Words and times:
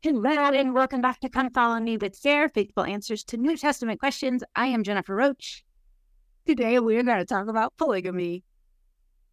Hello 0.00 0.30
and 0.30 0.74
welcome 0.74 1.00
back 1.00 1.18
to 1.18 1.28
Come 1.28 1.50
Follow 1.50 1.80
Me 1.80 1.96
with 1.96 2.14
Fair, 2.14 2.48
Faithful 2.48 2.84
Answers 2.84 3.24
to 3.24 3.36
New 3.36 3.56
Testament 3.56 3.98
Questions. 3.98 4.44
I 4.54 4.68
am 4.68 4.84
Jennifer 4.84 5.16
Roach. 5.16 5.64
Today 6.46 6.78
we're 6.78 7.02
going 7.02 7.18
to 7.18 7.24
talk 7.24 7.48
about 7.48 7.76
polygamy. 7.78 8.44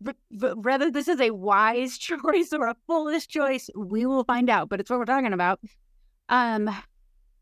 But, 0.02 0.16
but 0.32 0.64
whether 0.64 0.90
this 0.90 1.08
is 1.08 1.22
a 1.22 1.30
wise 1.30 1.98
choice 2.00 2.52
or 2.52 2.66
a 2.66 2.76
foolish 2.88 3.28
choice, 3.28 3.70
we 3.76 4.08
will 4.08 4.24
find 4.24 4.50
out, 4.50 4.68
but 4.68 4.80
it's 4.80 4.90
what 4.90 4.98
we're 4.98 5.06
talking 5.06 5.34
about. 5.34 5.60
Um, 6.30 6.76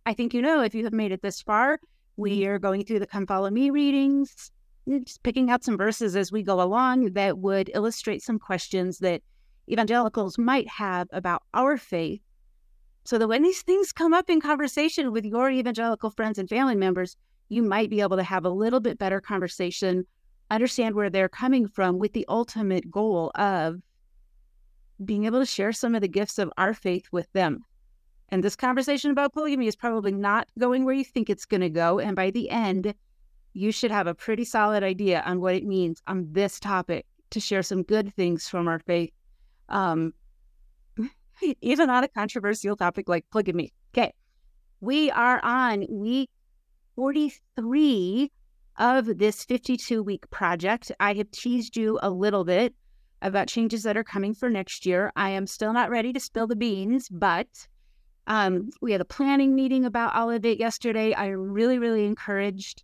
I 0.06 0.14
think 0.14 0.34
you 0.34 0.42
know 0.42 0.62
if 0.62 0.76
you 0.76 0.84
have 0.84 0.92
made 0.92 1.14
it 1.14 1.22
this 1.22 1.42
far, 1.42 1.80
we 2.18 2.46
are 2.46 2.60
going 2.60 2.84
through 2.84 3.00
the 3.00 3.08
Come 3.08 3.26
Follow 3.26 3.50
Me 3.50 3.70
readings, 3.70 4.52
just 4.86 5.24
picking 5.24 5.50
out 5.50 5.64
some 5.64 5.78
verses 5.78 6.18
as 6.18 6.34
we 6.34 6.44
go 6.44 6.62
along 6.62 7.14
that 7.14 7.38
would 7.38 7.72
illustrate 7.74 8.22
some 8.22 8.38
questions 8.38 9.00
that 9.00 9.22
evangelicals 9.72 10.38
might 10.38 10.68
have 10.68 11.08
about 11.14 11.44
our 11.54 11.78
faith 11.78 12.20
so 13.04 13.18
that 13.18 13.28
when 13.28 13.44
these 13.44 13.62
things 13.62 13.92
come 13.92 14.14
up 14.14 14.30
in 14.30 14.40
conversation 14.40 15.12
with 15.12 15.26
your 15.26 15.50
evangelical 15.50 16.10
friends 16.10 16.38
and 16.38 16.50
family 16.50 16.76
members, 16.76 17.18
you 17.50 17.62
might 17.62 17.90
be 17.90 18.02
able 18.02 18.18
to 18.18 18.24
have 18.24 18.46
a 18.46 18.50
little 18.50 18.80
bit 18.80 18.98
better 18.98 19.20
conversation, 19.20 20.06
understand 20.50 20.96
where 20.96 21.10
they're 21.10 21.30
coming 21.30 21.68
from 21.68 22.00
with 22.00 22.14
the 22.14 22.26
ultimate 22.30 22.90
goal 22.90 23.32
of 23.36 23.82
being 25.04 25.26
able 25.26 25.40
to 25.40 25.46
share 25.46 25.74
some 25.74 25.96
of 25.96 26.02
the 26.02 26.08
gifts 26.08 26.40
of 26.40 26.52
our 26.58 26.74
faith 26.74 27.08
with 27.12 27.32
them. 27.34 27.60
And 28.30 28.44
this 28.44 28.56
conversation 28.56 29.12
about 29.12 29.34
polygamy 29.34 29.68
is 29.68 29.76
probably 29.76 30.12
not 30.12 30.48
going 30.58 30.86
where 30.86 30.96
you 30.96 31.04
think 31.04 31.30
it's 31.30 31.46
going 31.46 31.62
to 31.62 31.70
go. 31.70 32.00
And 32.00 32.16
by 32.16 32.32
the 32.32 32.50
end, 32.50 32.94
you 33.54 33.72
should 33.72 33.92
have 33.92 34.08
a 34.08 34.16
pretty 34.16 34.46
solid 34.46 34.82
idea 34.82 35.22
on 35.26 35.40
what 35.40 35.56
it 35.56 35.66
means 35.66 36.02
on 36.08 36.28
this 36.32 36.60
topic 36.60 37.06
to 37.32 37.40
share 37.40 37.62
some 37.62 37.84
good 37.84 38.14
things 38.16 38.48
from 38.48 38.68
our 38.68 38.80
faith. 38.80 39.12
Um, 39.70 40.14
even 41.62 41.90
on 41.90 42.04
a 42.04 42.08
controversial 42.08 42.76
topic 42.76 43.10
like 43.10 43.26
polygamy. 43.32 43.74
Okay. 43.94 44.14
We 44.82 45.12
are 45.12 45.40
on 45.44 45.86
week 45.90 46.30
43 46.96 48.32
of 48.78 49.18
this 49.18 49.46
52 49.46 50.04
week 50.04 50.30
project. 50.30 50.92
I 51.00 51.14
have 51.14 51.32
teased 51.32 51.78
you 51.78 52.00
a 52.02 52.10
little 52.10 52.44
bit 52.44 52.74
about 53.22 53.48
changes 53.48 53.84
that 53.84 53.96
are 53.96 54.04
coming 54.04 54.34
for 54.34 54.50
next 54.50 54.86
year. 54.86 55.12
I 55.16 55.30
am 55.30 55.48
still 55.48 55.74
not 55.74 55.90
ready 55.90 56.12
to 56.12 56.20
spill 56.20 56.48
the 56.48 56.56
beans, 56.56 57.08
but 57.10 57.48
um, 58.28 58.70
we 58.82 58.92
had 58.92 59.02
a 59.02 59.06
planning 59.06 59.56
meeting 59.56 59.86
about 59.86 60.16
all 60.16 60.30
of 60.30 60.46
it 60.46 60.60
yesterday. 60.60 61.14
I 61.14 61.28
really, 61.28 61.80
really 61.80 62.06
encouraged. 62.06 62.84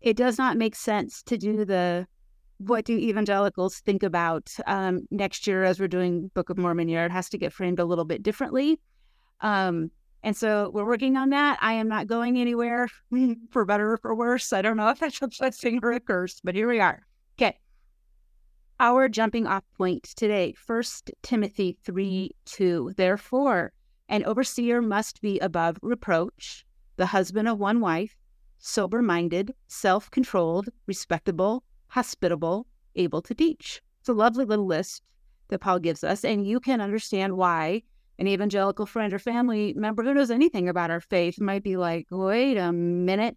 It 0.00 0.16
does 0.16 0.38
not 0.38 0.56
make 0.56 0.74
sense 0.74 1.22
to 1.24 1.38
do 1.38 1.64
the 1.64 2.06
what 2.60 2.84
do 2.84 2.92
evangelicals 2.92 3.80
think 3.80 4.02
about 4.02 4.54
um, 4.66 5.06
next 5.10 5.46
year 5.46 5.64
as 5.64 5.80
we're 5.80 5.88
doing 5.88 6.30
Book 6.34 6.50
of 6.50 6.58
Mormon 6.58 6.88
year? 6.88 7.06
It 7.06 7.10
has 7.10 7.30
to 7.30 7.38
get 7.38 7.54
framed 7.54 7.78
a 7.78 7.86
little 7.86 8.04
bit 8.04 8.22
differently. 8.22 8.78
Um, 9.40 9.90
and 10.22 10.36
so 10.36 10.70
we're 10.74 10.84
working 10.84 11.16
on 11.16 11.30
that. 11.30 11.58
I 11.62 11.72
am 11.72 11.88
not 11.88 12.06
going 12.06 12.38
anywhere 12.38 12.88
for 13.50 13.64
better 13.64 13.92
or 13.92 13.96
for 13.96 14.14
worse. 14.14 14.52
I 14.52 14.60
don't 14.60 14.76
know 14.76 14.90
if 14.90 14.98
that's 14.98 15.22
a 15.22 15.28
blessing 15.28 15.80
or 15.82 15.92
a 15.92 16.00
curse, 16.00 16.40
but 16.44 16.54
here 16.54 16.68
we 16.68 16.80
are. 16.80 17.00
Okay. 17.38 17.58
Our 18.78 19.08
jumping 19.08 19.46
off 19.46 19.64
point 19.78 20.04
today, 20.14 20.52
First 20.52 21.10
Timothy 21.22 21.78
3 21.82 22.30
2. 22.44 22.92
Therefore, 22.94 23.72
an 24.10 24.22
overseer 24.24 24.82
must 24.82 25.22
be 25.22 25.38
above 25.38 25.78
reproach, 25.80 26.66
the 26.96 27.06
husband 27.06 27.48
of 27.48 27.58
one 27.58 27.80
wife, 27.80 28.14
sober 28.58 29.00
minded, 29.00 29.54
self 29.68 30.10
controlled, 30.10 30.68
respectable, 30.86 31.64
hospitable, 31.90 32.66
able 32.96 33.22
to 33.22 33.34
teach. 33.34 33.82
It's 34.00 34.08
a 34.08 34.14
lovely 34.14 34.44
little 34.44 34.66
list 34.66 35.02
that 35.48 35.60
Paul 35.60 35.78
gives 35.78 36.02
us, 36.02 36.24
and 36.24 36.46
you 36.46 36.60
can 36.60 36.80
understand 36.80 37.36
why 37.36 37.82
an 38.18 38.28
evangelical 38.28 38.86
friend 38.86 39.12
or 39.12 39.18
family 39.18 39.74
member 39.74 40.02
who 40.02 40.14
knows 40.14 40.30
anything 40.30 40.68
about 40.68 40.90
our 40.90 41.00
faith 41.00 41.40
might 41.40 41.62
be 41.62 41.76
like, 41.76 42.06
wait 42.10 42.56
a 42.56 42.72
minute, 42.72 43.36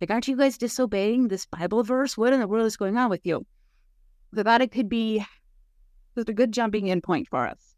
like, 0.00 0.10
aren't 0.10 0.26
you 0.26 0.36
guys 0.36 0.58
disobeying 0.58 1.28
this 1.28 1.46
Bible 1.46 1.84
verse? 1.84 2.18
What 2.18 2.32
in 2.32 2.40
the 2.40 2.48
world 2.48 2.66
is 2.66 2.76
going 2.76 2.96
on 2.96 3.08
with 3.08 3.24
you? 3.24 3.46
So 4.34 4.42
that 4.42 4.60
it 4.60 4.72
could 4.72 4.88
be 4.88 5.24
just 6.16 6.28
a 6.28 6.34
good 6.34 6.50
jumping 6.50 6.88
in 6.88 7.00
point 7.00 7.28
for 7.28 7.46
us. 7.46 7.76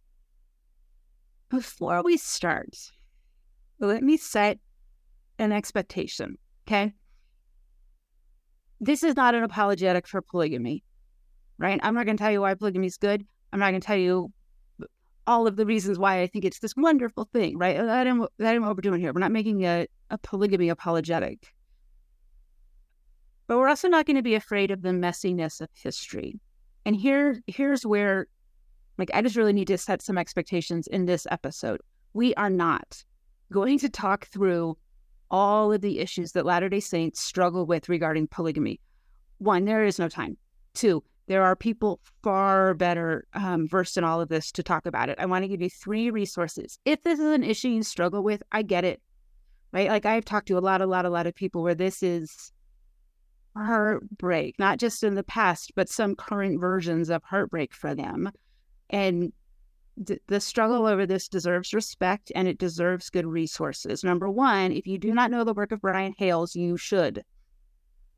Before 1.50 2.02
we 2.02 2.16
start, 2.16 2.74
let 3.78 4.02
me 4.02 4.16
set 4.16 4.58
an 5.38 5.52
expectation, 5.52 6.38
okay? 6.66 6.94
This 8.84 9.02
is 9.02 9.16
not 9.16 9.34
an 9.34 9.42
apologetic 9.42 10.06
for 10.06 10.20
polygamy, 10.20 10.84
right? 11.58 11.80
I'm 11.82 11.94
not 11.94 12.06
going 12.06 12.16
to 12.16 12.22
tell 12.22 12.32
you 12.32 12.40
why 12.40 12.54
polygamy 12.54 12.86
is 12.86 12.96
good. 12.96 13.26
I'm 13.52 13.60
not 13.60 13.70
going 13.70 13.80
to 13.80 13.86
tell 13.86 13.96
you 13.96 14.32
all 15.26 15.46
of 15.46 15.56
the 15.56 15.64
reasons 15.64 15.98
why 15.98 16.20
I 16.20 16.26
think 16.26 16.44
it's 16.44 16.58
this 16.58 16.76
wonderful 16.76 17.28
thing, 17.32 17.56
right? 17.56 17.76
That 17.76 18.06
ain't, 18.06 18.28
that 18.38 18.54
ain't 18.54 18.62
what 18.62 18.76
we're 18.76 18.82
doing 18.82 19.00
here. 19.00 19.12
We're 19.12 19.20
not 19.20 19.32
making 19.32 19.64
a, 19.64 19.86
a 20.10 20.18
polygamy 20.18 20.68
apologetic. 20.68 21.54
But 23.46 23.58
we're 23.58 23.68
also 23.68 23.88
not 23.88 24.06
going 24.06 24.16
to 24.16 24.22
be 24.22 24.34
afraid 24.34 24.70
of 24.70 24.82
the 24.82 24.90
messiness 24.90 25.60
of 25.60 25.68
history. 25.74 26.40
And 26.84 26.96
here, 26.96 27.40
here's 27.46 27.86
where, 27.86 28.26
like, 28.98 29.10
I 29.14 29.22
just 29.22 29.36
really 29.36 29.52
need 29.52 29.68
to 29.68 29.78
set 29.78 30.02
some 30.02 30.18
expectations 30.18 30.86
in 30.86 31.06
this 31.06 31.26
episode. 31.30 31.80
We 32.12 32.34
are 32.34 32.50
not 32.50 33.04
going 33.52 33.78
to 33.78 33.88
talk 33.88 34.26
through 34.26 34.76
all 35.34 35.72
of 35.72 35.80
the 35.80 35.98
issues 35.98 36.30
that 36.30 36.46
Latter 36.46 36.68
day 36.68 36.78
Saints 36.78 37.20
struggle 37.20 37.66
with 37.66 37.88
regarding 37.88 38.28
polygamy. 38.28 38.78
One, 39.38 39.64
there 39.64 39.84
is 39.84 39.98
no 39.98 40.08
time. 40.08 40.36
Two, 40.74 41.02
there 41.26 41.42
are 41.42 41.56
people 41.56 41.98
far 42.22 42.72
better 42.74 43.26
um, 43.34 43.66
versed 43.66 43.96
in 43.96 44.04
all 44.04 44.20
of 44.20 44.28
this 44.28 44.52
to 44.52 44.62
talk 44.62 44.86
about 44.86 45.08
it. 45.08 45.18
I 45.18 45.26
want 45.26 45.42
to 45.42 45.48
give 45.48 45.60
you 45.60 45.68
three 45.68 46.08
resources. 46.10 46.78
If 46.84 47.02
this 47.02 47.18
is 47.18 47.32
an 47.32 47.42
issue 47.42 47.66
you 47.66 47.82
struggle 47.82 48.22
with, 48.22 48.44
I 48.52 48.62
get 48.62 48.84
it. 48.84 49.02
Right? 49.72 49.88
Like 49.88 50.06
I've 50.06 50.24
talked 50.24 50.46
to 50.48 50.58
a 50.58 50.60
lot, 50.60 50.80
a 50.80 50.86
lot, 50.86 51.04
a 51.04 51.10
lot 51.10 51.26
of 51.26 51.34
people 51.34 51.64
where 51.64 51.74
this 51.74 52.00
is 52.00 52.52
heartbreak, 53.56 54.56
not 54.60 54.78
just 54.78 55.02
in 55.02 55.16
the 55.16 55.24
past, 55.24 55.72
but 55.74 55.88
some 55.88 56.14
current 56.14 56.60
versions 56.60 57.10
of 57.10 57.24
heartbreak 57.24 57.74
for 57.74 57.92
them. 57.92 58.30
And 58.88 59.32
the 59.96 60.40
struggle 60.40 60.86
over 60.86 61.06
this 61.06 61.28
deserves 61.28 61.72
respect 61.72 62.32
and 62.34 62.48
it 62.48 62.58
deserves 62.58 63.10
good 63.10 63.26
resources. 63.26 64.02
Number 64.02 64.28
one, 64.28 64.72
if 64.72 64.86
you 64.86 64.98
do 64.98 65.14
not 65.14 65.30
know 65.30 65.44
the 65.44 65.54
work 65.54 65.72
of 65.72 65.80
Brian 65.80 66.14
Hales, 66.18 66.56
you 66.56 66.76
should. 66.76 67.24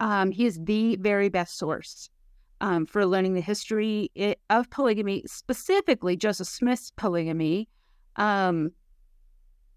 Um, 0.00 0.30
he 0.30 0.46
is 0.46 0.58
the 0.62 0.96
very 0.96 1.28
best 1.28 1.58
source 1.58 2.10
um, 2.60 2.86
for 2.86 3.04
learning 3.04 3.34
the 3.34 3.40
history 3.40 4.10
of 4.50 4.70
polygamy, 4.70 5.24
specifically 5.26 6.16
Joseph 6.16 6.48
Smith's 6.48 6.90
polygamy. 6.96 7.68
Um, 8.16 8.72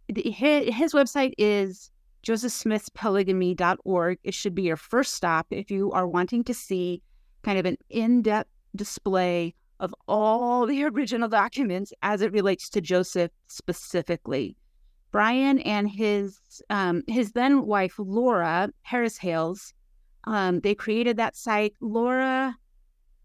his, 0.07 0.73
his 0.73 0.93
website 0.93 1.33
is 1.37 1.91
josephsmithspolygamy.org. 2.23 4.19
It 4.23 4.33
should 4.33 4.55
be 4.55 4.63
your 4.63 4.77
first 4.77 5.13
stop 5.13 5.47
if 5.51 5.69
you 5.69 5.91
are 5.91 6.07
wanting 6.07 6.43
to 6.45 6.53
see 6.53 7.01
kind 7.43 7.59
of 7.59 7.65
an 7.65 7.77
in 7.89 8.21
depth 8.21 8.49
display 8.75 9.55
of 9.79 9.95
all 10.07 10.65
the 10.65 10.83
original 10.83 11.29
documents 11.29 11.93
as 12.01 12.21
it 12.21 12.31
relates 12.31 12.69
to 12.69 12.81
Joseph 12.81 13.31
specifically. 13.47 14.55
Brian 15.11 15.59
and 15.59 15.89
his 15.89 16.39
um, 16.69 17.03
his 17.07 17.31
then 17.31 17.65
wife 17.65 17.95
Laura 17.97 18.69
Harris 18.83 19.17
Hales, 19.17 19.73
um, 20.25 20.59
they 20.59 20.75
created 20.75 21.17
that 21.17 21.35
site. 21.35 21.73
Laura, 21.79 22.55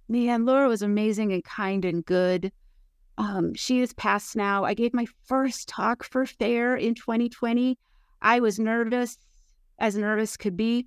man, 0.08 0.46
Laura 0.46 0.68
was 0.68 0.82
amazing 0.82 1.32
and 1.32 1.44
kind 1.44 1.84
and 1.84 2.04
good. 2.04 2.50
Um, 3.18 3.54
she 3.54 3.80
is 3.80 3.92
passed 3.92 4.34
now. 4.34 4.64
I 4.64 4.74
gave 4.74 4.94
my 4.94 5.06
first 5.26 5.68
talk 5.68 6.02
for 6.04 6.26
Fair 6.26 6.74
in 6.74 6.94
2020. 6.94 7.78
I 8.22 8.40
was 8.40 8.58
nervous, 8.58 9.18
as 9.78 9.96
nervous 9.96 10.36
could 10.36 10.56
be. 10.56 10.86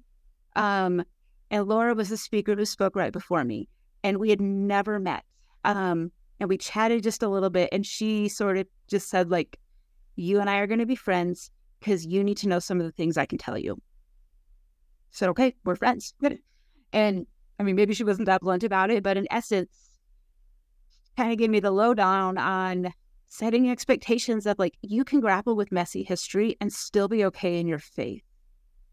Um, 0.56 1.04
and 1.52 1.68
Laura 1.68 1.94
was 1.94 2.10
the 2.10 2.18
speaker 2.18 2.56
who 2.56 2.66
spoke 2.66 2.96
right 2.96 3.14
before 3.14 3.44
me, 3.44 3.70
and 4.04 4.18
we 4.18 4.30
had 4.30 4.42
never 4.42 5.00
met. 5.00 5.24
Um, 5.68 6.12
and 6.40 6.50
we 6.50 6.58
chatted 6.58 7.04
just 7.04 7.22
a 7.22 7.30
little 7.30 7.50
bit, 7.50 7.70
and 7.72 7.86
she 7.86 8.30
sort 8.30 8.58
of 8.58 8.66
just 8.88 9.10
said, 9.10 9.30
like, 9.30 9.60
you 10.16 10.40
and 10.40 10.50
I 10.50 10.58
are 10.58 10.68
going 10.68 10.80
to 10.80 10.86
be 10.86 10.96
friends 10.96 11.52
because 11.80 12.06
you 12.06 12.24
need 12.24 12.38
to 12.38 12.48
know 12.48 12.60
some 12.60 12.80
of 12.80 12.86
the 12.86 12.92
things 12.92 13.18
I 13.18 13.26
can 13.26 13.38
tell 13.38 13.58
you. 13.58 13.80
Said, 15.12 15.30
okay, 15.30 15.54
we're 15.64 15.76
friends. 15.76 16.14
And 16.94 17.28
I 17.60 17.64
mean, 17.64 17.76
maybe 17.76 17.94
she 17.94 18.06
wasn't 18.06 18.28
that 18.28 18.40
blunt 18.40 18.64
about 18.64 18.90
it, 18.90 19.04
but 19.04 19.18
in 19.18 19.28
essence, 19.30 20.00
kind 21.18 21.34
of 21.34 21.38
gave 21.38 21.50
me 21.50 21.60
the 21.60 21.70
lowdown 21.70 22.38
on 22.38 22.94
setting 23.28 23.70
expectations 23.70 24.46
of 24.46 24.58
like 24.58 24.76
you 24.82 25.04
can 25.04 25.20
grapple 25.20 25.58
with 25.58 25.70
messy 25.70 26.02
history 26.02 26.56
and 26.62 26.72
still 26.72 27.10
be 27.10 27.26
okay 27.26 27.60
in 27.60 27.68
your 27.68 27.80
faith. 27.80 28.24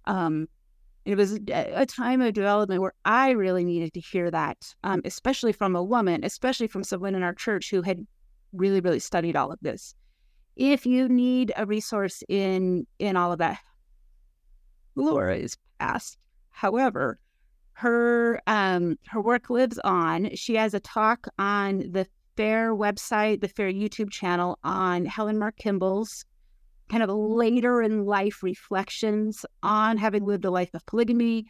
Um, 0.06 0.48
it 1.04 1.16
was 1.16 1.38
a 1.48 1.84
time 1.86 2.22
of 2.22 2.32
development 2.32 2.80
where 2.80 2.94
I 3.04 3.30
really 3.30 3.64
needed 3.64 3.92
to 3.94 4.00
hear 4.00 4.30
that, 4.30 4.74
um, 4.84 5.02
especially 5.04 5.52
from 5.52 5.76
a 5.76 5.82
woman, 5.82 6.24
especially 6.24 6.66
from 6.66 6.82
someone 6.82 7.14
in 7.14 7.22
our 7.22 7.34
church 7.34 7.70
who 7.70 7.82
had 7.82 8.06
really, 8.52 8.80
really 8.80 9.00
studied 9.00 9.36
all 9.36 9.52
of 9.52 9.58
this. 9.60 9.94
If 10.56 10.86
you 10.86 11.08
need 11.08 11.52
a 11.56 11.66
resource 11.66 12.22
in 12.28 12.86
in 12.98 13.16
all 13.16 13.32
of 13.32 13.38
that, 13.38 13.58
Laura 14.94 15.36
is 15.36 15.56
past. 15.78 16.16
However, 16.50 17.18
her 17.74 18.40
um, 18.46 18.98
her 19.08 19.20
work 19.20 19.50
lives 19.50 19.78
on. 19.84 20.34
She 20.34 20.54
has 20.54 20.74
a 20.74 20.80
talk 20.80 21.26
on 21.38 21.90
the 21.90 22.06
Fair 22.36 22.74
website, 22.74 23.40
the 23.40 23.48
Fair 23.48 23.70
YouTube 23.70 24.10
channel 24.10 24.58
on 24.64 25.04
Helen 25.04 25.38
Mar 25.38 25.52
Kimball's 25.52 26.24
kind 26.88 27.02
of 27.02 27.10
later 27.10 27.82
in 27.82 28.04
life 28.04 28.42
reflections 28.42 29.44
on 29.62 29.96
having 29.96 30.24
lived 30.24 30.44
a 30.44 30.50
life 30.50 30.70
of 30.74 30.84
polygamy. 30.86 31.46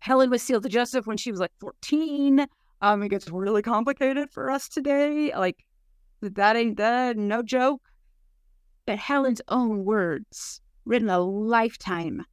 Helen 0.00 0.30
was 0.30 0.42
sealed 0.42 0.64
to 0.64 0.68
Joseph 0.68 1.06
when 1.06 1.16
she 1.16 1.30
was 1.30 1.40
like 1.40 1.52
14. 1.60 2.46
Um, 2.80 3.02
it 3.02 3.10
gets 3.10 3.30
really 3.30 3.62
complicated 3.62 4.30
for 4.30 4.50
us 4.50 4.68
today. 4.68 5.32
Like, 5.36 5.64
that 6.20 6.56
ain't 6.56 6.76
that, 6.78 7.16
no 7.16 7.42
joke. 7.42 7.82
But 8.86 8.98
Helen's 8.98 9.40
own 9.48 9.84
words, 9.84 10.60
written 10.84 11.08
a 11.08 11.20
lifetime 11.20 12.24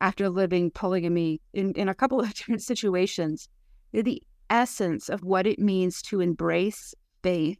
after 0.00 0.30
living 0.30 0.70
polygamy 0.70 1.40
in, 1.52 1.72
in 1.74 1.88
a 1.88 1.94
couple 1.94 2.20
of 2.20 2.32
different 2.34 2.62
situations, 2.62 3.48
the 3.92 4.22
essence 4.48 5.08
of 5.08 5.22
what 5.22 5.46
it 5.46 5.58
means 5.58 6.00
to 6.02 6.20
embrace 6.20 6.94
faith 7.22 7.58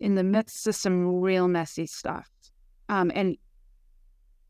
in 0.00 0.14
the 0.14 0.24
midst 0.24 0.66
of 0.66 0.74
some 0.74 1.20
real 1.20 1.48
messy 1.48 1.86
stuff. 1.86 2.28
Um, 2.88 3.12
and 3.14 3.36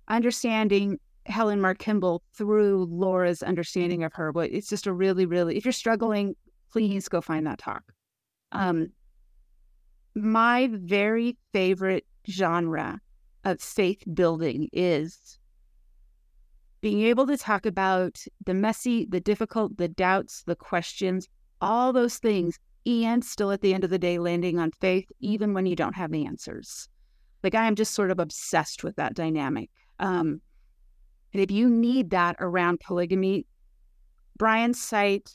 understanding 0.09 0.99
Helen 1.27 1.61
Mar 1.61 1.75
Kimball 1.75 2.23
through 2.35 2.87
Laura's 2.91 3.43
understanding 3.43 4.05
of 4.05 4.13
her, 4.15 4.33
but 4.33 4.51
it's 4.51 4.69
just 4.69 4.87
a 4.87 4.93
really, 4.93 5.27
really, 5.27 5.57
if 5.57 5.65
you're 5.65 5.73
struggling, 5.73 6.35
please 6.73 7.09
go 7.09 7.21
find 7.21 7.47
that 7.47 7.59
talk. 7.59 7.83
Um, 8.53 8.89
my 10.15 10.69
very 10.73 11.37
favorite 11.53 12.07
genre 12.29 13.01
of 13.45 13.61
faith 13.61 14.03
building 14.15 14.69
is 14.73 15.39
being 16.81 17.03
able 17.03 17.27
to 17.27 17.37
talk 17.37 17.67
about 17.67 18.23
the 18.47 18.55
messy, 18.55 19.05
the 19.05 19.21
difficult, 19.21 19.77
the 19.77 19.89
doubts, 19.89 20.45
the 20.45 20.57
questions, 20.57 21.29
all 21.61 21.93
those 21.93 22.19
things, 22.19 22.59
and 22.87 23.25
still 23.25 23.51
at 23.51 23.61
the 23.61 23.75
end 23.75 23.85
of 23.85 23.91
the 23.91 23.99
day, 23.99 24.19
landing 24.19 24.59
on 24.59 24.71
faith, 24.81 25.11
even 25.21 25.55
when 25.55 25.67
you 25.67 25.77
don't 25.77 25.97
have 25.97 26.11
the 26.11 26.25
answers. 26.25 26.89
Like 27.43 27.55
I 27.55 27.67
am 27.67 27.75
just 27.75 27.95
sort 27.95 28.11
of 28.11 28.19
obsessed 28.19 28.85
with 28.85 28.97
that 28.97 29.15
dynamic. 29.15 29.71
Um, 29.99 30.41
and 31.33 31.43
if 31.43 31.51
you 31.51 31.69
need 31.69 32.11
that 32.11 32.37
around 32.41 32.81
polygamy, 32.81 33.47
Brian's 34.37 34.81
site 34.81 35.31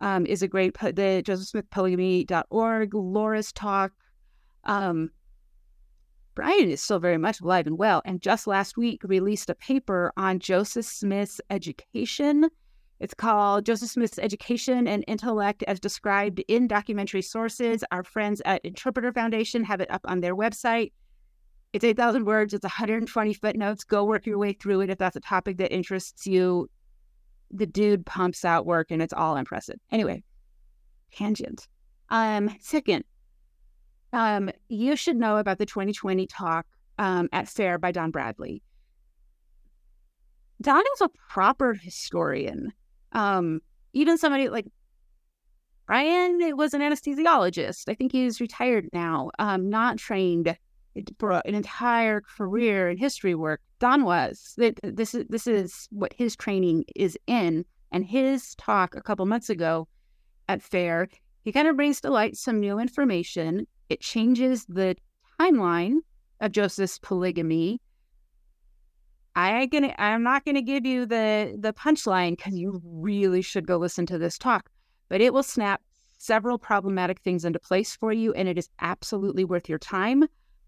um, 0.00 0.26
is 0.26 0.42
a 0.42 0.48
great, 0.48 0.78
the 0.78 1.22
josephsmithpolygamy.org, 1.24 2.94
Laura's 2.94 3.52
talk. 3.52 3.92
Um, 4.64 5.10
Brian 6.34 6.70
is 6.70 6.80
still 6.80 6.98
very 6.98 7.18
much 7.18 7.40
alive 7.40 7.66
and 7.66 7.78
well, 7.78 8.02
and 8.04 8.20
just 8.20 8.46
last 8.46 8.76
week 8.76 9.02
released 9.04 9.50
a 9.50 9.54
paper 9.54 10.12
on 10.16 10.38
Joseph 10.38 10.86
Smith's 10.86 11.40
education. 11.50 12.48
It's 13.00 13.14
called 13.14 13.66
Joseph 13.66 13.90
Smith's 13.90 14.18
Education 14.18 14.86
and 14.86 15.04
Intellect 15.08 15.64
as 15.64 15.80
Described 15.80 16.40
in 16.46 16.68
Documentary 16.68 17.20
Sources. 17.20 17.82
Our 17.90 18.04
friends 18.04 18.40
at 18.44 18.64
Interpreter 18.64 19.12
Foundation 19.12 19.64
have 19.64 19.80
it 19.80 19.90
up 19.90 20.02
on 20.04 20.20
their 20.20 20.36
website. 20.36 20.92
It's 21.72 21.84
8,000 21.84 22.26
words, 22.26 22.52
it's 22.52 22.64
120 22.64 23.32
footnotes. 23.34 23.84
Go 23.84 24.04
work 24.04 24.26
your 24.26 24.38
way 24.38 24.52
through 24.52 24.82
it 24.82 24.90
if 24.90 24.98
that's 24.98 25.16
a 25.16 25.20
topic 25.20 25.56
that 25.56 25.72
interests 25.72 26.26
you. 26.26 26.68
The 27.50 27.66
dude 27.66 28.04
pumps 28.04 28.44
out 28.44 28.66
work 28.66 28.90
and 28.90 29.00
it's 29.00 29.12
all 29.12 29.36
impressive. 29.36 29.78
Anyway, 29.90 30.22
tangent. 31.12 31.68
Um, 32.10 32.54
second, 32.60 33.04
um, 34.12 34.50
you 34.68 34.96
should 34.96 35.16
know 35.16 35.38
about 35.38 35.58
the 35.58 35.66
2020 35.66 36.26
talk 36.26 36.66
um, 36.98 37.28
at 37.32 37.48
FAIR 37.48 37.78
by 37.78 37.90
Don 37.90 38.10
Bradley. 38.10 38.62
Don 40.60 40.82
is 40.94 41.00
a 41.00 41.10
proper 41.28 41.74
historian. 41.74 42.72
Um, 43.12 43.60
even 43.94 44.18
somebody 44.18 44.48
like 44.48 44.66
Brian 45.86 46.56
was 46.56 46.74
an 46.74 46.82
anesthesiologist. 46.82 47.88
I 47.88 47.94
think 47.94 48.12
he's 48.12 48.40
retired 48.40 48.88
now, 48.92 49.30
um, 49.38 49.68
not 49.68 49.98
trained 49.98 50.56
for 51.18 51.32
an 51.32 51.54
entire 51.54 52.20
career 52.20 52.90
in 52.90 52.96
history 52.96 53.34
work. 53.34 53.60
Don 53.78 54.04
was. 54.04 54.54
This 54.56 55.14
is 55.14 55.26
this 55.28 55.46
is 55.46 55.88
what 55.90 56.12
his 56.12 56.36
training 56.36 56.84
is 56.94 57.18
in. 57.26 57.64
And 57.90 58.04
his 58.04 58.54
talk 58.54 58.94
a 58.94 59.02
couple 59.02 59.26
months 59.26 59.50
ago 59.50 59.86
at 60.48 60.62
FAIR, 60.62 61.08
he 61.42 61.52
kind 61.52 61.68
of 61.68 61.76
brings 61.76 62.00
to 62.00 62.10
light 62.10 62.36
some 62.36 62.60
new 62.60 62.78
information 62.78 63.66
it 63.92 64.00
changes 64.00 64.64
the 64.70 64.96
timeline 65.38 65.98
of 66.40 66.50
Joseph's 66.50 66.98
polygamy. 66.98 67.78
I 69.36 69.66
gonna 69.66 69.94
I'm 69.98 70.22
not 70.22 70.46
gonna 70.46 70.62
give 70.62 70.86
you 70.86 71.04
the 71.04 71.58
the 71.58 71.74
punchline 71.74 72.38
because 72.38 72.54
you 72.54 72.80
really 72.84 73.42
should 73.42 73.66
go 73.66 73.76
listen 73.76 74.06
to 74.06 74.16
this 74.16 74.38
talk, 74.38 74.70
but 75.10 75.20
it 75.20 75.34
will 75.34 75.42
snap 75.42 75.82
several 76.16 76.56
problematic 76.56 77.20
things 77.20 77.44
into 77.44 77.58
place 77.58 77.94
for 77.94 78.14
you, 78.14 78.32
and 78.32 78.48
it 78.48 78.56
is 78.56 78.70
absolutely 78.80 79.44
worth 79.44 79.68
your 79.68 79.78
time. 79.78 80.24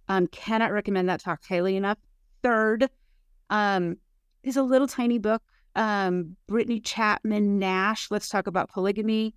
Um, 0.08 0.26
cannot 0.28 0.72
recommend 0.72 1.08
that 1.08 1.20
talk 1.20 1.40
highly 1.44 1.76
enough. 1.76 1.98
Third, 2.42 2.90
um, 3.50 3.96
is 4.42 4.56
a 4.56 4.62
little 4.62 4.88
tiny 4.88 5.18
book. 5.18 5.42
Um, 5.76 6.36
Brittany 6.46 6.80
Chapman 6.80 7.58
Nash. 7.58 8.10
Let's 8.10 8.28
talk 8.28 8.46
about 8.46 8.70
polygamy. 8.70 9.34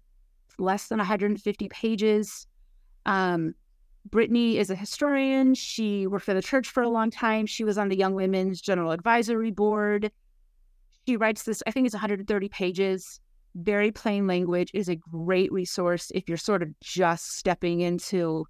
Less 0.59 0.87
than 0.87 0.97
150 0.97 1.69
pages. 1.69 2.47
Um, 3.05 3.53
Brittany 4.09 4.57
is 4.57 4.69
a 4.69 4.75
historian. 4.75 5.53
She 5.53 6.07
worked 6.07 6.25
for 6.25 6.33
the 6.33 6.41
church 6.41 6.67
for 6.67 6.83
a 6.83 6.89
long 6.89 7.11
time. 7.11 7.45
She 7.45 7.63
was 7.63 7.77
on 7.77 7.89
the 7.89 7.97
Young 7.97 8.15
Women's 8.15 8.61
General 8.61 8.91
Advisory 8.91 9.51
Board. 9.51 10.11
She 11.07 11.17
writes 11.17 11.43
this, 11.43 11.63
I 11.65 11.71
think 11.71 11.85
it's 11.85 11.95
130 11.95 12.49
pages, 12.49 13.19
very 13.55 13.91
plain 13.91 14.27
language, 14.27 14.71
is 14.73 14.89
a 14.89 14.95
great 14.95 15.51
resource 15.51 16.11
if 16.13 16.27
you're 16.27 16.37
sort 16.37 16.61
of 16.61 16.69
just 16.81 17.37
stepping 17.37 17.81
into, 17.81 18.45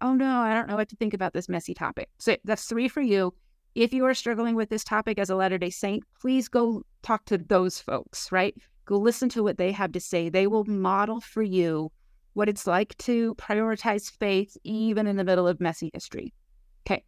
oh 0.00 0.14
no, 0.14 0.40
I 0.40 0.54
don't 0.54 0.68
know 0.68 0.76
what 0.76 0.88
to 0.90 0.96
think 0.96 1.14
about 1.14 1.32
this 1.32 1.48
messy 1.48 1.74
topic. 1.74 2.08
So 2.18 2.36
that's 2.44 2.64
three 2.64 2.88
for 2.88 3.00
you. 3.00 3.34
If 3.74 3.92
you 3.92 4.04
are 4.06 4.14
struggling 4.14 4.56
with 4.56 4.68
this 4.68 4.84
topic 4.84 5.18
as 5.18 5.30
a 5.30 5.36
Latter 5.36 5.58
day 5.58 5.70
Saint, 5.70 6.02
please 6.20 6.48
go 6.48 6.82
talk 7.02 7.24
to 7.26 7.38
those 7.38 7.78
folks, 7.78 8.32
right? 8.32 8.54
Go 8.84 8.98
listen 8.98 9.28
to 9.30 9.42
what 9.42 9.58
they 9.58 9.72
have 9.72 9.92
to 9.92 10.00
say. 10.00 10.28
They 10.28 10.46
will 10.46 10.64
model 10.64 11.20
for 11.20 11.42
you 11.42 11.92
what 12.32 12.48
it's 12.48 12.66
like 12.66 12.96
to 12.98 13.34
prioritize 13.36 14.10
faith 14.10 14.56
even 14.64 15.06
in 15.06 15.16
the 15.16 15.24
middle 15.24 15.46
of 15.46 15.60
messy 15.60 15.90
history. 15.94 16.32
Okay. 16.86 17.04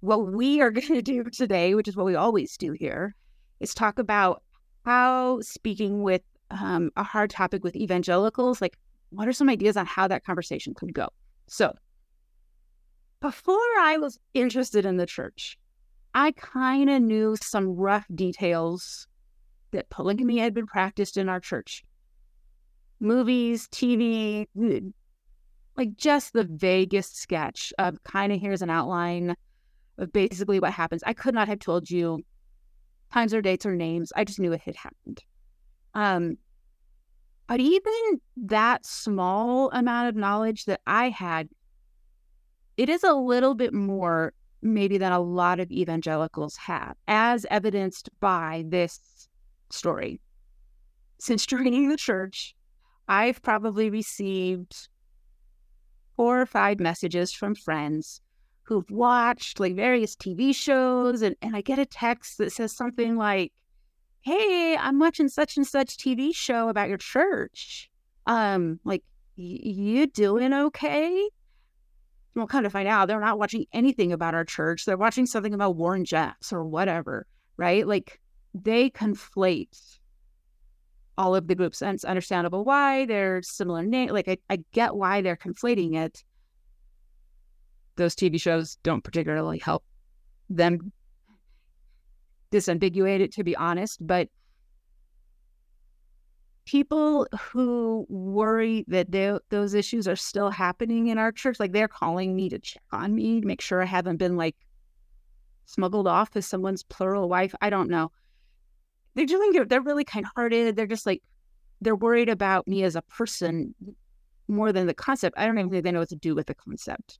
What 0.00 0.32
we 0.32 0.60
are 0.60 0.70
going 0.72 0.88
to 0.88 1.02
do 1.02 1.24
today, 1.24 1.74
which 1.74 1.88
is 1.88 1.96
what 1.96 2.06
we 2.06 2.14
always 2.14 2.56
do 2.56 2.72
here, 2.72 3.14
is 3.60 3.74
talk 3.74 3.98
about 3.98 4.42
how 4.84 5.40
speaking 5.40 6.02
with 6.02 6.22
um, 6.50 6.90
a 6.96 7.02
hard 7.02 7.30
topic 7.30 7.64
with 7.64 7.76
evangelicals, 7.76 8.60
like 8.60 8.78
what 9.10 9.28
are 9.28 9.32
some 9.32 9.48
ideas 9.48 9.76
on 9.76 9.86
how 9.86 10.08
that 10.08 10.24
conversation 10.24 10.74
could 10.74 10.92
go? 10.92 11.08
So, 11.46 11.72
before 13.22 13.56
I 13.80 13.96
was 13.98 14.18
interested 14.34 14.84
in 14.84 14.98
the 14.98 15.06
church, 15.06 15.56
I 16.12 16.32
kind 16.32 16.90
of 16.90 17.00
knew 17.00 17.36
some 17.40 17.76
rough 17.76 18.06
details 18.14 19.06
that 19.70 19.88
polygamy 19.88 20.38
had 20.38 20.52
been 20.52 20.66
practiced 20.66 21.16
in 21.16 21.28
our 21.28 21.40
church 21.40 21.84
movies, 23.00 23.68
TV, 23.68 24.46
like 25.76 25.96
just 25.96 26.32
the 26.32 26.44
vaguest 26.44 27.16
sketch 27.16 27.72
of 27.78 28.02
kind 28.04 28.32
of 28.32 28.40
here's 28.40 28.60
an 28.60 28.70
outline 28.70 29.34
of 29.98 30.12
basically 30.12 30.60
what 30.60 30.72
happens. 30.72 31.02
I 31.06 31.14
could 31.14 31.34
not 31.34 31.48
have 31.48 31.60
told 31.60 31.90
you 31.90 32.20
times 33.12 33.32
or 33.32 33.40
dates 33.40 33.64
or 33.64 33.76
names. 33.76 34.12
I 34.16 34.24
just 34.24 34.40
knew 34.40 34.52
it 34.52 34.60
had 34.60 34.76
happened. 34.76 35.22
Um, 35.94 36.38
but 37.46 37.60
even 37.60 38.20
that 38.36 38.84
small 38.84 39.70
amount 39.70 40.08
of 40.08 40.16
knowledge 40.16 40.64
that 40.64 40.80
I 40.86 41.10
had, 41.10 41.48
it 42.76 42.88
is 42.88 43.04
a 43.04 43.14
little 43.14 43.54
bit 43.54 43.72
more 43.72 44.32
maybe 44.62 44.96
than 44.96 45.12
a 45.12 45.20
lot 45.20 45.60
of 45.60 45.70
evangelicals 45.70 46.56
have, 46.56 46.96
as 47.08 47.44
evidenced 47.50 48.08
by 48.20 48.64
this 48.68 49.28
story. 49.70 50.20
Since 51.18 51.46
joining 51.54 51.88
the 51.88 51.96
church, 51.96 52.54
I've 53.08 53.42
probably 53.42 53.90
received 53.90 54.88
four 56.16 56.40
or 56.40 56.46
five 56.46 56.78
messages 56.78 57.32
from 57.32 57.54
friends 57.54 58.20
who've 58.64 58.90
watched 58.90 59.58
like 59.58 59.74
various 59.74 60.14
TV 60.14 60.54
shows 60.54 61.20
and, 61.20 61.34
and 61.42 61.56
I 61.56 61.62
get 61.62 61.78
a 61.78 61.86
text 61.86 62.38
that 62.38 62.52
says 62.52 62.72
something 62.72 63.16
like, 63.16 63.52
Hey, 64.20 64.76
I'm 64.78 65.00
watching 65.00 65.28
such 65.28 65.56
and 65.56 65.66
such 65.66 65.96
TV 65.96 66.32
show 66.32 66.68
about 66.68 66.88
your 66.88 66.98
church. 66.98 67.90
Um, 68.26 68.78
like, 68.84 69.02
you 69.34 70.06
doing 70.06 70.54
okay? 70.54 71.28
We'll 72.34 72.46
kind 72.46 72.64
of 72.64 72.72
find 72.72 72.88
out 72.88 73.08
they're 73.08 73.20
not 73.20 73.38
watching 73.38 73.66
anything 73.72 74.12
about 74.12 74.34
our 74.34 74.44
church. 74.44 74.84
They're 74.84 74.96
watching 74.96 75.26
something 75.26 75.52
about 75.52 75.76
Warren 75.76 76.04
Jeffs 76.04 76.52
or 76.52 76.64
whatever, 76.64 77.26
right? 77.56 77.86
Like 77.86 78.20
they 78.54 78.90
conflate 78.90 79.98
all 81.18 81.34
of 81.34 81.46
the 81.46 81.54
groups. 81.54 81.82
And 81.82 81.94
it's 81.94 82.04
understandable 82.04 82.64
why 82.64 83.06
they're 83.06 83.42
similar 83.42 83.82
name. 83.82 84.10
Like 84.10 84.28
I, 84.28 84.38
I 84.48 84.64
get 84.72 84.96
why 84.96 85.20
they're 85.20 85.36
conflating 85.36 85.94
it. 85.94 86.24
Those 87.96 88.14
TV 88.14 88.40
shows 88.40 88.76
don't 88.82 89.04
particularly 89.04 89.58
help 89.58 89.84
them 90.48 90.92
disambiguate 92.50 93.20
it, 93.20 93.32
to 93.32 93.44
be 93.44 93.54
honest. 93.56 94.04
But 94.04 94.28
people 96.64 97.26
who 97.40 98.06
worry 98.08 98.84
that 98.88 99.10
those 99.48 99.74
issues 99.74 100.06
are 100.06 100.16
still 100.16 100.50
happening 100.50 101.08
in 101.08 101.18
our 101.18 101.32
church, 101.32 101.58
like 101.58 101.72
they're 101.72 101.88
calling 101.88 102.36
me 102.36 102.48
to 102.48 102.58
check 102.58 102.82
on 102.92 103.14
me, 103.14 103.40
to 103.40 103.46
make 103.46 103.60
sure 103.60 103.82
I 103.82 103.86
haven't 103.86 104.18
been 104.18 104.36
like 104.36 104.56
smuggled 105.66 106.06
off 106.06 106.30
as 106.36 106.46
someone's 106.46 106.82
plural 106.84 107.28
wife. 107.28 107.54
I 107.60 107.70
don't 107.70 107.90
know. 107.90 108.12
They're 109.14 109.26
doing 109.26 109.54
it. 109.54 109.68
they're 109.68 109.80
really 109.80 110.04
kind 110.04 110.24
hearted. 110.36 110.76
They're 110.76 110.86
just 110.86 111.06
like 111.06 111.22
they're 111.80 111.96
worried 111.96 112.28
about 112.28 112.68
me 112.68 112.84
as 112.84 112.96
a 112.96 113.02
person 113.02 113.74
more 114.48 114.72
than 114.72 114.86
the 114.86 114.94
concept. 114.94 115.36
I 115.36 115.46
don't 115.46 115.58
even 115.58 115.70
think 115.70 115.84
they 115.84 115.92
know 115.92 116.00
what 116.00 116.08
to 116.10 116.16
do 116.16 116.34
with 116.34 116.46
the 116.46 116.54
concept. 116.54 117.18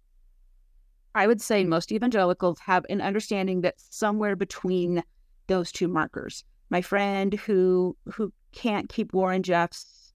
I 1.14 1.26
would 1.26 1.42
say 1.42 1.64
most 1.64 1.92
evangelicals 1.92 2.58
have 2.60 2.86
an 2.88 3.00
understanding 3.00 3.62
that 3.62 3.74
somewhere 3.76 4.36
between 4.36 5.02
those 5.46 5.72
two 5.72 5.88
markers. 5.88 6.44
My 6.72 6.80
friend 6.80 7.34
who 7.34 7.98
who 8.14 8.32
can't 8.52 8.88
keep 8.88 9.12
Warren 9.12 9.42
Jeffs 9.42 10.14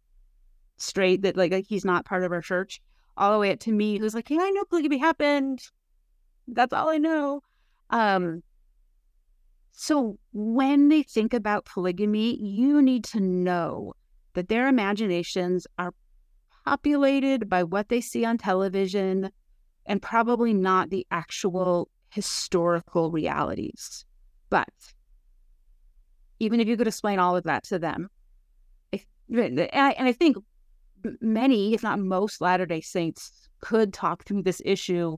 straight 0.78 1.22
that 1.22 1.38
like, 1.38 1.52
like 1.52 1.68
he's 1.68 1.86
not 1.86 2.04
part 2.04 2.24
of 2.24 2.32
our 2.32 2.42
church, 2.42 2.82
all 3.16 3.32
the 3.32 3.38
way 3.38 3.52
up 3.52 3.60
to 3.60 3.72
me 3.72 4.00
who's 4.00 4.16
like, 4.16 4.32
Yeah, 4.32 4.40
I 4.42 4.50
know 4.50 4.64
polygamy 4.66 4.98
happened. 4.98 5.60
That's 6.48 6.74
all 6.74 6.90
I 6.90 6.98
know. 6.98 7.42
Um 7.92 8.42
so 9.72 10.18
when 10.34 10.90
they 10.90 11.04
think 11.04 11.36
about 11.36 11.66
polygamy, 11.66 12.42
you 12.42 12.82
need 12.82 13.04
to 13.04 13.20
know 13.20 13.94
that 14.34 14.50
their 14.50 14.68
imaginations 14.68 15.68
are 15.78 15.94
populated 16.66 17.48
by 17.48 17.64
what 17.64 17.90
they 17.90 18.02
see 18.02 18.26
on 18.26 18.40
television 18.40 19.30
and 19.86 20.02
probably 20.02 20.56
not 20.56 20.90
the 20.90 21.06
actual 21.12 21.88
historical 22.10 23.12
realities. 23.12 24.06
But 24.50 24.74
even 26.40 26.60
if 26.60 26.68
you 26.68 26.78
could 26.78 26.88
explain 26.88 27.20
all 27.20 27.36
of 27.36 27.44
that 27.44 27.64
to 27.66 27.80
them, 27.80 28.10
if, 28.92 29.06
and, 29.30 29.60
I, 29.60 29.92
and 29.92 30.08
I 30.08 30.12
think 30.12 30.38
many, 31.22 31.74
if 31.74 31.84
not 31.84 32.00
most, 32.00 32.42
Latter 32.42 32.66
day 32.66 32.82
Saints 32.82 33.50
could 33.62 33.94
talk 33.94 34.24
through 34.24 34.44
this 34.44 34.62
issue 34.66 35.18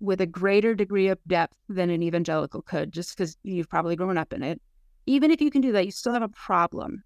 with 0.00 0.20
a 0.20 0.26
greater 0.26 0.74
degree 0.74 1.08
of 1.08 1.18
depth 1.26 1.56
than 1.68 1.90
an 1.90 2.02
evangelical 2.02 2.62
could, 2.62 2.92
just 2.92 3.16
because 3.16 3.36
you've 3.42 3.68
probably 3.68 3.96
grown 3.96 4.18
up 4.18 4.32
in 4.32 4.42
it. 4.42 4.60
Even 5.06 5.30
if 5.30 5.40
you 5.40 5.50
can 5.50 5.60
do 5.60 5.72
that, 5.72 5.84
you 5.84 5.92
still 5.92 6.12
have 6.12 6.22
a 6.22 6.28
problem 6.28 7.02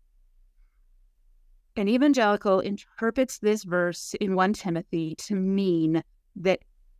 an 1.78 1.88
evangelical 1.88 2.58
interprets 2.58 3.38
this 3.38 3.62
verse 3.62 4.14
in 4.20 4.34
1 4.34 4.52
Timothy 4.52 5.14
to 5.16 5.36
mean 5.36 6.02
that 6.34 6.58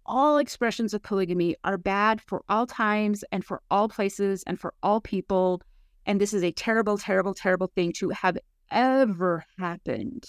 all 0.08 0.38
expressions 0.38 0.94
of 0.94 1.02
polygamy 1.02 1.54
are 1.64 1.78
bad 1.78 2.20
for 2.20 2.42
all 2.48 2.66
times 2.66 3.22
and 3.30 3.44
for 3.44 3.62
all 3.70 3.88
places 3.88 4.42
and 4.46 4.58
for 4.58 4.74
all 4.82 5.00
people. 5.00 5.62
And 6.06 6.20
this 6.20 6.32
is 6.32 6.42
a 6.42 6.50
terrible, 6.50 6.98
terrible, 6.98 7.34
terrible 7.34 7.70
thing 7.74 7.92
to 7.94 8.08
have 8.08 8.38
ever 8.70 9.44
happened. 9.58 10.24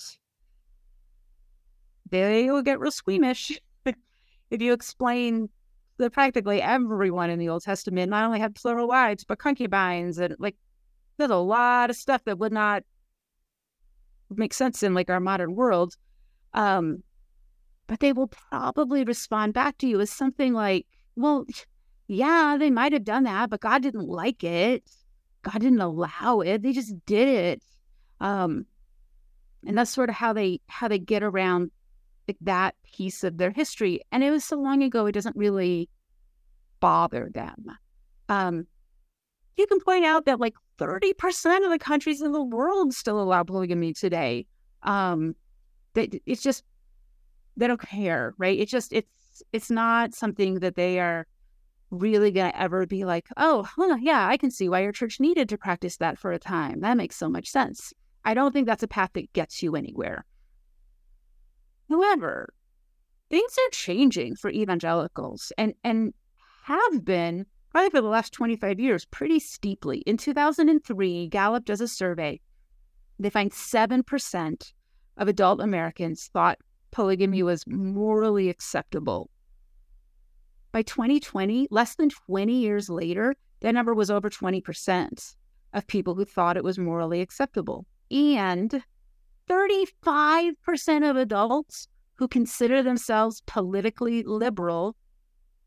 They 2.12 2.52
will 2.52 2.62
get 2.62 2.80
real 2.80 2.92
squeamish 2.92 3.60
if 4.52 4.62
you 4.62 4.74
explain 4.74 5.50
that 5.98 6.12
practically 6.12 6.62
everyone 6.62 7.30
in 7.30 7.40
the 7.40 7.50
Old 7.50 7.64
Testament 7.64 8.10
not 8.10 8.26
only 8.26 8.40
had 8.40 8.56
plural 8.56 8.88
wives, 8.88 9.24
but 9.24 9.40
concubines. 9.40 10.18
And 10.18 10.36
like, 10.40 10.56
there's 11.18 11.32
a 11.32 11.38
lot 11.38 11.90
of 11.90 11.96
stuff 11.96 12.24
that 12.26 12.40
would 12.40 12.54
not 12.54 12.84
make 14.30 14.54
sense 14.54 14.84
in 14.84 14.94
like 14.94 15.10
our 15.10 15.20
modern 15.20 15.56
world. 15.56 15.96
Um, 16.54 17.04
but 17.90 18.00
they 18.02 18.14
will 18.14 18.28
probably 18.28 19.04
respond 19.04 19.56
back 19.56 19.76
to 19.80 19.88
you 19.88 20.00
as 20.00 20.12
something 20.12 20.54
like, 20.54 20.86
well, 21.16 21.48
yeah, 22.08 22.56
they 22.58 22.70
might 22.70 22.94
have 22.94 23.04
done 23.04 23.24
that, 23.24 23.50
but 23.50 23.62
God 23.62 23.82
didn't 23.82 24.08
like 24.08 24.44
it. 24.44 24.84
God 25.42 25.60
didn't 25.60 25.82
allow 25.82 26.42
it. 26.42 26.62
They 26.62 26.72
just 26.72 26.94
did 27.08 27.28
it. 27.28 27.64
Um, 28.22 28.68
and 29.66 29.76
that's 29.76 29.90
sort 29.90 30.10
of 30.10 30.16
how 30.16 30.34
they 30.34 30.62
how 30.68 30.88
they 30.88 31.00
get 31.00 31.24
around 31.24 31.72
that 32.42 32.76
piece 32.84 33.24
of 33.24 33.40
their 33.40 33.50
history. 33.50 34.02
And 34.12 34.24
it 34.24 34.30
was 34.30 34.46
so 34.46 34.58
long 34.58 34.84
ago, 34.84 35.08
it 35.08 35.14
doesn't 35.14 35.36
really 35.36 35.90
bother 36.80 37.32
them. 37.34 37.72
Um, 38.30 38.68
you 39.58 39.66
can 39.66 39.80
point 39.80 40.06
out 40.06 40.26
that 40.26 40.40
like 40.40 40.54
30% 40.78 41.66
of 41.66 41.72
the 41.72 41.80
countries 41.80 42.22
in 42.22 42.34
the 42.34 42.44
world 42.44 42.94
still 42.94 43.20
allow 43.20 43.42
polygamy 43.42 43.94
today. 43.94 44.46
Um, 44.84 45.36
they, 45.96 46.22
it's 46.28 46.44
just, 46.44 46.64
they 47.60 47.68
don't 47.68 47.82
care, 47.82 48.34
right? 48.38 48.58
It's 48.60 48.72
just, 48.72 48.94
it's, 48.94 49.44
it's 49.54 49.70
not 49.70 50.14
something 50.14 50.56
that 50.60 50.76
they 50.76 51.00
are 51.00 51.28
really 51.92 52.32
going 52.32 52.52
to 52.52 52.60
ever 52.60 52.86
be 52.86 53.06
like, 53.06 53.28
oh, 53.38 53.68
well, 53.78 53.98
yeah, 53.98 54.28
I 54.28 54.38
can 54.38 54.52
see 54.52 54.70
why 54.70 54.82
your 54.82 54.92
church 54.92 55.20
needed 55.20 55.50
to 55.50 55.58
practice 55.58 55.98
that 55.98 56.18
for 56.18 56.32
a 56.32 56.40
time. 56.40 56.82
That 56.82 56.98
makes 56.98 57.16
so 57.16 57.30
much 57.30 57.50
sense. 57.50 57.94
I 58.26 58.34
don't 58.34 58.52
think 58.52 58.68
that's 58.68 58.84
a 58.84 58.88
path 58.88 59.12
that 59.14 59.32
gets 59.34 59.62
you 59.62 59.76
anywhere. 59.76 60.26
However, 61.90 62.54
things 63.30 63.56
are 63.58 63.72
changing 63.72 64.36
for 64.36 64.52
evangelicals 64.52 65.52
and, 65.58 65.74
and 65.84 66.14
have 66.64 67.04
been 67.04 67.46
probably 67.72 67.90
for 67.90 68.02
the 68.02 68.08
last 68.08 68.34
25 68.34 68.80
years, 68.80 69.06
pretty 69.06 69.40
steeply. 69.40 70.00
In 70.06 70.18
2003, 70.18 71.28
Gallup 71.28 71.66
does 71.66 71.82
a 71.82 71.88
survey. 71.88 72.40
They 73.20 73.30
find 73.30 73.52
7% 73.52 74.74
of 75.18 75.28
adult 75.28 75.62
Americans 75.62 76.30
thought 76.32 76.58
polygamy 76.92 77.44
was 77.44 77.66
morally 77.68 78.50
acceptable. 78.50 79.30
By 80.72 80.84
2020, 80.84 81.68
less 81.72 81.96
than 81.96 82.10
20 82.10 82.54
years 82.54 82.90
later, 82.90 83.36
that 83.62 83.74
number 83.74 83.94
was 83.94 84.12
over 84.12 84.30
20% 84.30 85.36
of 85.74 85.88
people 85.88 86.16
who 86.16 86.26
thought 86.26 86.58
it 86.58 86.64
was 86.64 86.78
morally 86.78 87.22
acceptable. 87.22 87.86
And 88.12 88.84
35% 89.50 91.10
of 91.10 91.16
adults 91.16 91.88
who 92.16 92.28
consider 92.28 92.84
themselves 92.84 93.42
politically 93.46 94.24
liberal 94.24 94.96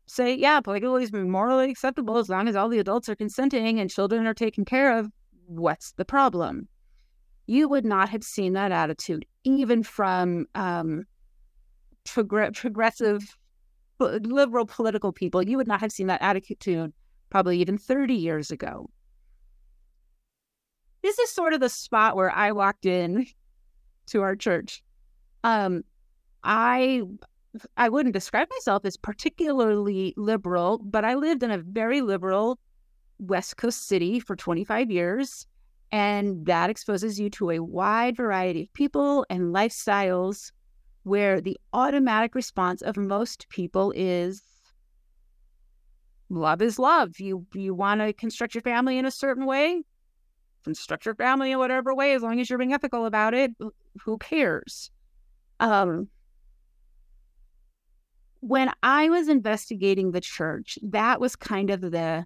say, 0.05 0.35
yeah, 0.35 0.59
polygamy 0.61 1.03
is 1.03 1.11
morally 1.11 1.69
acceptable 1.69 2.17
as 2.17 2.29
long 2.29 2.47
as 2.47 2.55
all 2.55 2.69
the 2.69 2.79
adults 2.79 3.09
are 3.09 3.15
consenting 3.15 3.79
and 3.79 3.89
children 3.89 4.25
are 4.25 4.33
taken 4.33 4.65
care 4.65 4.97
of. 4.97 5.09
What's 5.47 5.93
the 5.93 6.05
problem? 6.05 6.67
You 7.47 7.67
would 7.67 7.85
not 7.85 8.09
have 8.09 8.23
seen 8.23 8.53
that 8.53 8.71
attitude 8.71 9.25
even 9.43 9.83
from 9.83 10.45
um, 10.55 11.05
progr- 12.05 12.55
progressive, 12.55 13.37
liberal 13.99 14.65
political 14.65 15.11
people. 15.11 15.43
You 15.43 15.57
would 15.57 15.67
not 15.67 15.79
have 15.79 15.91
seen 15.91 16.07
that 16.07 16.21
attitude 16.21 16.93
probably 17.29 17.59
even 17.59 17.77
30 17.77 18.13
years 18.13 18.51
ago. 18.51 18.89
This 21.01 21.19
is 21.19 21.29
sort 21.29 21.53
of 21.53 21.59
the 21.59 21.69
spot 21.69 22.15
where 22.15 22.31
I 22.31 22.51
walked 22.51 22.85
in 22.85 23.27
to 24.07 24.21
our 24.21 24.35
church. 24.35 24.83
Um, 25.43 25.83
I 26.43 27.03
I 27.77 27.89
wouldn't 27.89 28.13
describe 28.13 28.47
myself 28.49 28.83
as 28.85 28.97
particularly 28.97 30.13
liberal, 30.17 30.79
but 30.79 31.05
I 31.05 31.15
lived 31.15 31.43
in 31.43 31.51
a 31.51 31.59
very 31.59 32.01
liberal 32.01 32.57
West 33.19 33.57
Coast 33.57 33.87
city 33.87 34.19
for 34.19 34.35
25 34.35 34.89
years. 34.89 35.45
And 35.91 36.45
that 36.47 36.71
exposes 36.71 37.19
you 37.19 37.29
to 37.31 37.51
a 37.51 37.59
wide 37.59 38.17
variety 38.17 38.63
of 38.63 38.73
people 38.73 39.25
and 39.29 39.53
lifestyles 39.53 40.51
where 41.03 41.41
the 41.41 41.57
automatic 41.73 42.35
response 42.35 42.81
of 42.81 42.97
most 42.97 43.47
people 43.49 43.93
is 43.95 44.41
love 46.29 46.61
is 46.61 46.79
love. 46.79 47.19
You 47.19 47.45
you 47.53 47.73
want 47.73 48.01
to 48.01 48.13
construct 48.13 48.55
your 48.55 48.61
family 48.61 48.97
in 48.97 49.05
a 49.05 49.11
certain 49.11 49.45
way, 49.45 49.83
construct 50.63 51.05
your 51.05 51.15
family 51.15 51.51
in 51.51 51.59
whatever 51.59 51.93
way, 51.93 52.13
as 52.13 52.21
long 52.21 52.39
as 52.39 52.49
you're 52.49 52.59
being 52.59 52.73
ethical 52.73 53.05
about 53.05 53.33
it. 53.33 53.51
Who 54.03 54.17
cares? 54.17 54.89
Um, 55.59 56.07
when 58.39 58.71
I 58.81 59.09
was 59.09 59.29
investigating 59.29 60.11
the 60.11 60.21
church, 60.21 60.77
that 60.83 61.21
was 61.21 61.35
kind 61.35 61.69
of 61.69 61.81
the 61.81 62.25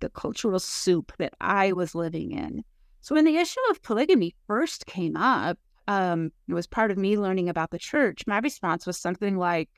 the 0.00 0.10
cultural 0.10 0.58
soup 0.58 1.12
that 1.18 1.34
I 1.40 1.72
was 1.72 1.94
living 1.94 2.32
in. 2.32 2.62
So 3.00 3.14
when 3.14 3.24
the 3.24 3.36
issue 3.36 3.60
of 3.70 3.82
polygamy 3.82 4.34
first 4.46 4.86
came 4.86 5.16
up, 5.16 5.58
um, 5.88 6.30
it 6.46 6.54
was 6.54 6.66
part 6.66 6.90
of 6.90 6.98
me 6.98 7.18
learning 7.18 7.48
about 7.48 7.70
the 7.70 7.78
church. 7.78 8.24
My 8.26 8.38
response 8.38 8.86
was 8.86 8.98
something 8.98 9.38
like, 9.38 9.70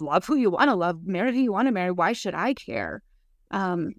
"Love 0.00 0.26
who 0.26 0.34
you 0.34 0.50
want 0.50 0.68
to 0.68 0.74
love, 0.74 1.04
marry 1.04 1.32
who 1.32 1.40
you 1.40 1.52
want 1.52 1.68
to 1.68 1.72
marry. 1.72 1.92
Why 1.92 2.12
should 2.12 2.34
I 2.34 2.54
care?" 2.54 3.02
Um, 3.52 3.92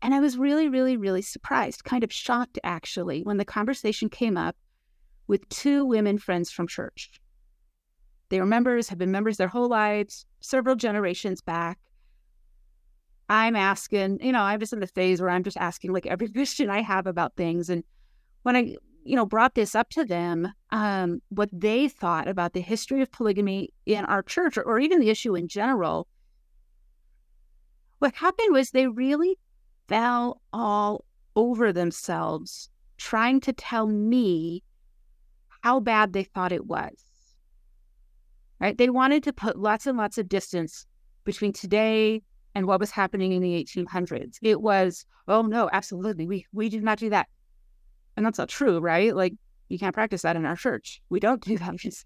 and 0.00 0.14
I 0.14 0.20
was 0.20 0.38
really, 0.38 0.68
really, 0.68 0.96
really 0.96 1.22
surprised, 1.22 1.82
kind 1.82 2.04
of 2.04 2.12
shocked 2.12 2.58
actually, 2.62 3.22
when 3.24 3.36
the 3.36 3.44
conversation 3.44 4.08
came 4.08 4.36
up 4.36 4.56
with 5.26 5.48
two 5.48 5.84
women 5.84 6.16
friends 6.16 6.50
from 6.50 6.68
church. 6.68 7.20
They 8.28 8.38
were 8.38 8.46
members, 8.46 8.88
have 8.90 8.98
been 8.98 9.10
members 9.10 9.38
their 9.38 9.48
whole 9.48 9.68
lives, 9.68 10.24
several 10.40 10.76
generations 10.76 11.40
back. 11.40 11.78
I'm 13.28 13.56
asking, 13.56 14.20
you 14.22 14.30
know, 14.30 14.42
I'm 14.42 14.60
just 14.60 14.72
in 14.72 14.80
the 14.80 14.86
phase 14.86 15.20
where 15.20 15.30
I'm 15.30 15.42
just 15.42 15.56
asking 15.56 15.92
like 15.92 16.06
every 16.06 16.28
question 16.32 16.70
I 16.70 16.82
have 16.82 17.08
about 17.08 17.34
things. 17.34 17.68
And 17.68 17.82
when 18.48 18.56
I, 18.56 18.76
you 19.04 19.14
know, 19.14 19.26
brought 19.26 19.54
this 19.54 19.74
up 19.74 19.90
to 19.90 20.06
them, 20.06 20.50
um, 20.70 21.20
what 21.28 21.50
they 21.52 21.86
thought 21.86 22.26
about 22.26 22.54
the 22.54 22.62
history 22.62 23.02
of 23.02 23.12
polygamy 23.12 23.68
in 23.84 24.06
our 24.06 24.22
church 24.22 24.56
or, 24.56 24.62
or 24.62 24.78
even 24.78 25.00
the 25.00 25.10
issue 25.10 25.36
in 25.36 25.48
general, 25.48 26.08
what 27.98 28.14
happened 28.14 28.54
was 28.54 28.70
they 28.70 28.86
really 28.86 29.38
fell 29.86 30.40
all 30.54 31.04
over 31.36 31.74
themselves 31.74 32.70
trying 32.96 33.38
to 33.42 33.52
tell 33.52 33.86
me 33.86 34.62
how 35.60 35.78
bad 35.78 36.14
they 36.14 36.24
thought 36.24 36.50
it 36.50 36.64
was 36.64 36.94
right? 38.60 38.78
They 38.78 38.90
wanted 38.90 39.22
to 39.24 39.32
put 39.32 39.58
lots 39.58 39.86
and 39.86 39.98
lots 39.98 40.16
of 40.18 40.26
distance 40.26 40.86
between 41.24 41.52
today 41.52 42.22
and 42.54 42.66
what 42.66 42.80
was 42.80 42.90
happening 42.90 43.32
in 43.32 43.42
the 43.42 43.62
1800s. 43.62 44.38
It 44.42 44.60
was, 44.62 45.04
oh 45.28 45.42
no, 45.42 45.68
absolutely, 45.72 46.26
we 46.26 46.46
we 46.52 46.68
do 46.68 46.80
not 46.80 46.98
do 46.98 47.10
that, 47.10 47.28
and 48.18 48.26
that's 48.26 48.38
not 48.38 48.48
true, 48.48 48.78
right? 48.80 49.14
Like 49.14 49.34
you 49.68 49.78
can't 49.78 49.94
practice 49.94 50.22
that 50.22 50.36
in 50.36 50.44
our 50.44 50.56
church. 50.56 51.00
We 51.08 51.20
don't 51.20 51.42
do 51.42 51.56
that. 51.56 52.04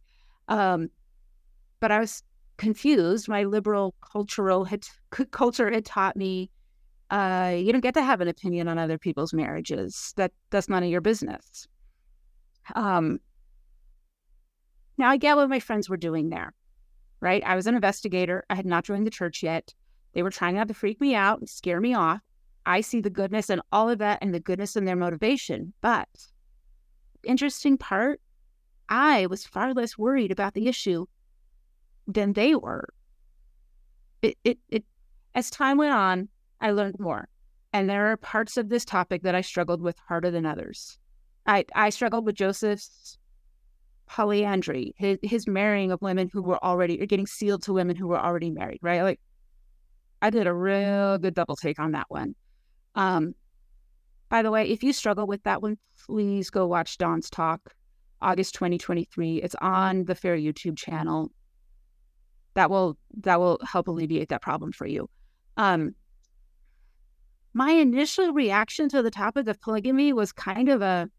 Um, 0.49 0.91
but 1.81 1.91
I 1.91 1.99
was 1.99 2.23
confused. 2.59 3.29
My 3.29 3.45
liberal 3.45 3.95
cultural 4.01 4.65
had, 4.65 4.87
culture 5.31 5.71
had 5.71 5.85
taught 5.85 6.17
me 6.17 6.51
uh, 7.13 7.55
you 7.55 7.73
don't 7.73 7.83
get 7.83 7.93
to 7.93 8.03
have 8.03 8.23
an 8.23 8.29
opinion 8.29 8.69
on 8.69 8.79
other 8.79 8.97
people's 8.97 9.35
marriages. 9.35 10.15
That 10.17 10.33
that's 10.49 10.71
none 10.71 10.83
of 10.83 10.89
your 10.89 11.03
business. 11.03 11.69
Um, 12.75 13.21
now 14.97 15.11
I 15.11 15.19
get 15.19 15.37
what 15.37 15.51
my 15.51 15.61
friends 15.61 15.91
were 15.91 15.99
doing 15.99 16.31
there, 16.31 16.55
right? 17.21 17.43
I 17.45 17.55
was 17.55 17.67
an 17.67 17.75
investigator. 17.75 18.45
I 18.49 18.55
had 18.55 18.65
not 18.65 18.85
joined 18.85 19.07
the 19.07 19.11
church 19.11 19.43
yet. 19.43 19.75
They 20.15 20.23
were 20.23 20.31
trying 20.31 20.55
not 20.55 20.69
to 20.69 20.75
freak 20.75 21.03
me 21.03 21.15
out 21.15 21.39
and 21.39 21.49
scare 21.49 21.83
me 21.83 21.93
off. 21.93 22.23
I 22.67 22.81
see 22.81 23.01
the 23.01 23.11
goodness 23.11 23.51
in 23.51 23.61
all 23.73 23.89
of 23.89 23.99
that 23.99 24.19
and 24.23 24.35
the 24.35 24.41
goodness 24.41 24.77
in 24.77 24.85
their 24.85 24.97
motivation. 24.97 25.73
But 25.81 26.09
interesting 27.25 27.77
part, 27.77 28.21
I 28.89 29.27
was 29.27 29.47
far 29.47 29.73
less 29.75 29.99
worried 29.99 30.31
about 30.31 30.55
the 30.55 30.69
issue 30.69 31.07
than 32.07 32.33
they 32.33 32.55
were. 32.55 32.89
It, 34.23 34.39
it, 34.45 34.59
it, 34.69 34.85
as 35.35 35.51
time 35.51 35.79
went 35.79 35.95
on, 35.95 36.29
I 36.61 36.71
learned 36.71 36.99
more. 36.99 37.29
And 37.73 37.89
there 37.89 38.13
are 38.13 38.17
parts 38.17 38.57
of 38.57 38.69
this 38.69 38.85
topic 38.85 39.23
that 39.23 39.35
I 39.35 39.41
struggled 39.41 39.81
with 39.81 39.99
harder 40.07 40.31
than 40.31 40.47
others. 40.47 40.99
I, 41.47 41.65
I 41.75 41.91
struggled 41.91 42.27
with 42.27 42.37
Joseph's 42.37 43.19
polyandry, 44.07 44.95
his, 44.97 45.19
his 45.23 45.49
marrying 45.49 45.91
of 45.91 46.03
women 46.03 46.29
who 46.33 46.43
were 46.43 46.63
already 46.63 47.01
or 47.01 47.07
getting 47.07 47.27
sealed 47.27 47.63
to 47.63 47.73
women 47.73 47.97
who 47.97 48.07
were 48.07 48.21
already 48.21 48.51
married, 48.51 48.81
right? 48.83 49.03
Like 49.03 49.21
I 50.21 50.31
did 50.31 50.47
a 50.47 50.55
real 50.55 51.19
good 51.19 51.35
double 51.35 51.57
take 51.57 51.79
on 51.79 51.93
that 51.93 52.07
one. 52.09 52.35
Um, 52.95 53.35
by 54.29 54.43
the 54.43 54.51
way, 54.51 54.69
if 54.69 54.83
you 54.83 54.93
struggle 54.93 55.27
with 55.27 55.43
that 55.45 55.63
one, 55.63 55.77
please 56.07 56.51
go 56.51 56.67
watch 56.67 56.99
Don's 56.99 57.29
talk, 57.29 57.75
August 58.21 58.55
2023. 58.55 59.43
It's 59.43 59.55
on 59.61 60.05
the 60.05 60.15
Fair 60.15 60.37
YouTube 60.37 60.77
channel. 60.77 61.31
That 62.55 62.71
will 62.71 62.99
that 63.19 63.41
will 63.41 63.59
help 63.67 63.89
alleviate 63.89 64.29
that 64.29 64.43
problem 64.43 64.73
for 64.73 64.87
you. 64.87 65.09
Um, 65.57 65.95
my 67.55 67.73
initial 67.73 68.33
reaction 68.33 68.89
to 68.91 69.03
the 69.03 69.11
topic 69.11 69.49
of 69.49 69.61
polygamy 69.61 70.13
was 70.13 70.33
kind 70.33 70.69
of 70.69 70.83
a 70.83 71.11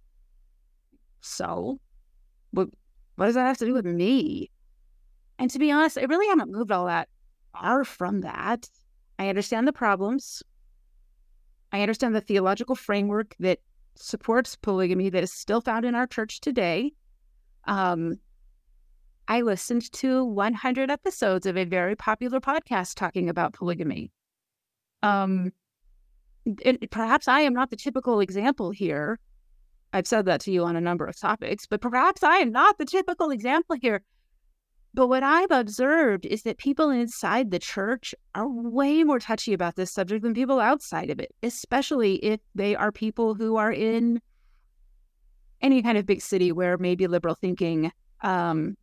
so 1.22 1.80
what 2.51 2.70
what 3.15 3.27
does 3.27 3.36
that 3.36 3.46
have 3.46 3.58
to 3.60 3.65
do 3.65 3.74
with 3.74 3.86
me? 3.86 4.50
And 5.39 5.50
to 5.51 5.60
be 5.60 5.72
honest, 5.72 5.98
I 5.98 6.03
really 6.03 6.27
haven't 6.27 6.51
moved 6.51 6.72
all 6.72 6.86
that 6.88 7.10
far 7.51 7.84
from 7.84 8.22
that. 8.22 8.70
I 9.20 9.30
understand 9.30 9.68
the 9.68 9.74
problems. 9.74 10.42
I 11.74 11.82
understand 11.82 12.15
the 12.15 12.22
theological 12.22 12.75
framework 12.75 13.36
that 13.39 13.60
supports 13.96 14.56
polygamy 14.56 15.10
that 15.10 15.24
is 15.24 15.34
still 15.34 15.60
found 15.60 15.86
in 15.86 15.96
our 15.96 16.06
church 16.06 16.39
today. 16.39 16.94
Um, 17.65 18.20
I 19.27 19.42
listened 19.42 19.92
to 19.94 20.24
100 20.24 20.92
episodes 20.92 21.48
of 21.48 21.58
a 21.58 21.65
very 21.65 21.96
popular 21.96 22.39
podcast 22.39 22.96
talking 22.96 23.27
about 23.27 23.53
polygamy. 23.53 24.12
Um, 25.01 25.51
it, 26.46 26.92
perhaps 26.92 27.27
I 27.27 27.42
am 27.42 27.53
not 27.53 27.72
the 27.72 27.75
typical 27.75 28.20
example 28.20 28.70
here. 28.70 29.20
I've 29.94 30.08
said 30.08 30.25
that 30.25 30.42
to 30.42 30.51
you 30.51 30.65
on 30.65 30.75
a 30.75 30.82
number 30.82 31.06
of 31.06 31.20
topics, 31.20 31.65
but 31.65 31.82
perhaps 31.82 32.24
I 32.24 32.38
am 32.38 32.51
not 32.51 32.77
the 32.77 32.86
typical 32.86 33.32
example 33.32 33.77
here. 33.82 34.03
But 34.93 35.07
what 35.07 35.23
I've 35.23 35.51
observed 35.51 36.25
is 36.25 36.43
that 36.43 36.59
people 36.59 36.91
inside 36.91 37.50
the 37.50 37.57
church 37.57 38.13
are 38.35 38.47
way 38.47 39.03
more 39.03 39.19
touchy 39.19 39.53
about 39.53 39.75
this 39.75 39.91
subject 39.91 40.21
than 40.21 40.35
people 40.35 40.59
outside 40.59 41.09
of 41.09 41.19
it, 41.19 41.33
especially 41.41 42.15
if 42.23 42.39
they 42.53 42.75
are 42.75 42.91
people 42.91 43.34
who 43.34 43.56
are 43.56 43.71
in 43.71 44.21
any 45.62 45.82
kind 45.82 45.97
of 45.97 46.06
big 46.06 46.21
city 46.21 46.51
where 46.51 46.77
maybe 46.77 47.08
liberal 47.08 47.34
thinking 47.34 47.91
um, 48.21 48.77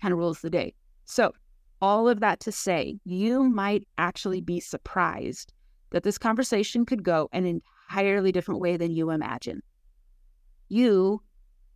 kind 0.00 0.12
of 0.12 0.18
rules 0.18 0.40
the 0.40 0.50
day. 0.50 0.74
So, 1.06 1.32
all 1.82 2.08
of 2.08 2.20
that 2.20 2.38
to 2.40 2.52
say, 2.52 2.98
you 3.04 3.42
might 3.42 3.86
actually 3.98 4.40
be 4.40 4.60
surprised 4.60 5.52
that 5.90 6.04
this 6.04 6.18
conversation 6.18 6.86
could 6.86 7.02
go 7.02 7.28
an 7.32 7.46
entirely 7.46 8.30
different 8.30 8.60
way 8.60 8.76
than 8.76 8.92
you 8.92 9.10
imagine. 9.10 9.60
You, 10.68 11.20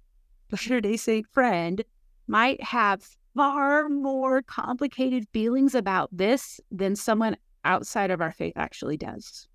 the 0.51 0.81
day 0.81 0.97
say 0.97 1.25
friend, 1.33 1.83
might 2.29 2.63
have 2.63 3.09
far 3.35 3.89
more 3.89 4.43
complicated 4.43 5.27
feelings 5.33 5.75
about 5.75 6.09
this 6.13 6.61
than 6.71 6.97
someone 6.97 7.37
outside 7.65 8.11
of 8.11 8.21
our 8.21 8.33
faith 8.33 8.55
actually 8.57 8.97
does. 8.97 9.47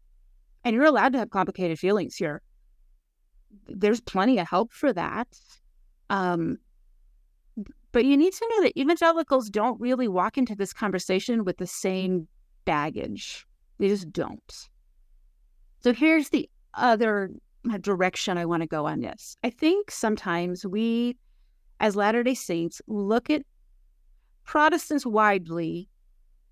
And 0.64 0.76
you're 0.76 0.86
allowed 0.86 1.14
to 1.14 1.20
have 1.20 1.30
complicated 1.30 1.80
feelings 1.80 2.16
here. 2.16 2.42
There's 3.68 4.02
plenty 4.02 4.40
of 4.40 4.48
help 4.48 4.72
for 4.72 4.94
that. 4.94 5.28
Um, 6.10 6.58
but 7.92 8.06
you 8.06 8.18
need 8.18 8.34
to 8.34 8.48
know 8.50 8.64
that 8.64 8.80
evangelicals 8.80 9.50
don't 9.50 9.80
really 9.80 10.08
walk 10.08 10.38
into 10.38 10.56
this 10.56 10.74
conversation 10.74 11.44
with 11.44 11.58
the 11.58 11.68
same 11.68 12.28
baggage. 12.66 13.46
They 13.78 13.88
just 13.88 14.12
don't. 14.12 14.70
So 15.82 15.94
here's 15.94 16.30
the 16.30 16.50
other 16.74 17.30
direction 17.82 18.38
I 18.38 18.46
want 18.46 18.62
to 18.62 18.68
go 18.68 18.86
on 18.88 19.02
this. 19.02 19.38
I 19.44 19.50
think 19.50 19.92
sometimes 19.92 20.66
we, 20.66 21.18
as 21.80 21.96
Latter 21.96 22.24
day 22.24 22.36
Saints, 22.36 22.82
look 22.88 23.30
at 23.30 23.44
Protestants 24.46 25.06
widely, 25.06 25.90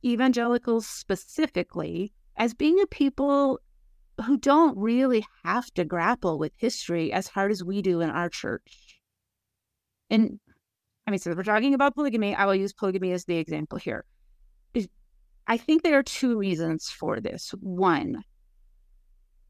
evangelicals 0.04 0.88
specifically, 0.88 2.14
as 2.38 2.54
being 2.54 2.80
a 2.82 2.88
people 2.88 3.60
who 4.26 4.38
don't 4.38 4.78
really 4.78 5.26
have 5.44 5.72
to 5.74 5.84
grapple 5.84 6.40
with 6.40 6.54
history 6.58 7.12
as 7.12 7.28
hard 7.28 7.52
as 7.52 7.64
we 7.64 7.82
do 7.82 8.02
in 8.02 8.10
our 8.10 8.30
church. 8.30 9.00
And 10.10 10.40
I 11.08 11.12
mean, 11.12 11.20
so 11.20 11.34
we're 11.34 11.44
talking 11.44 11.74
about 11.74 11.96
polygamy, 11.96 12.36
I 12.36 12.46
will 12.46 12.56
use 12.56 12.74
polygamy 12.74 13.12
as 13.12 13.26
the 13.26 13.38
example 13.38 13.78
here. 13.78 14.06
I 15.48 15.58
think 15.58 15.84
there 15.84 15.98
are 15.98 16.04
two 16.04 16.38
reasons 16.38 16.90
for 16.90 17.20
this. 17.20 17.54
One, 17.60 18.24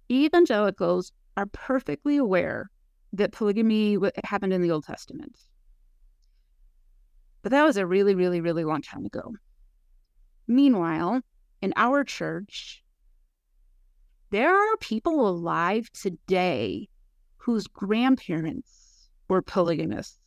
evangelicals 0.09 1.11
are 1.37 1.45
perfectly 1.45 2.17
aware 2.17 2.71
that 3.13 3.33
polygamy 3.33 3.97
happened 4.23 4.53
in 4.53 4.61
the 4.61 4.71
Old 4.71 4.85
Testament. 4.85 5.37
But 7.41 7.51
that 7.51 7.63
was 7.63 7.77
a 7.77 7.85
really, 7.85 8.15
really, 8.15 8.41
really 8.41 8.63
long 8.63 8.81
time 8.81 9.05
ago. 9.05 9.33
Meanwhile, 10.47 11.21
in 11.61 11.73
our 11.75 12.03
church, 12.03 12.83
there 14.29 14.55
are 14.55 14.77
people 14.77 15.27
alive 15.27 15.89
today 15.91 16.87
whose 17.37 17.67
grandparents 17.67 19.09
were 19.27 19.41
polygamists. 19.41 20.17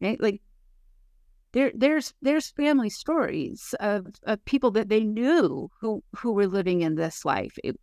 Right? 0.00 0.20
Like 0.20 0.42
there 1.52 1.70
there's 1.74 2.14
there's 2.22 2.50
family 2.50 2.90
stories 2.90 3.74
of, 3.80 4.06
of 4.24 4.44
people 4.44 4.70
that 4.72 4.88
they 4.88 5.04
knew 5.04 5.70
who 5.80 6.02
who 6.16 6.32
were 6.32 6.46
living 6.46 6.82
in 6.82 6.94
this 6.94 7.24
life. 7.24 7.56
It, 7.62 7.78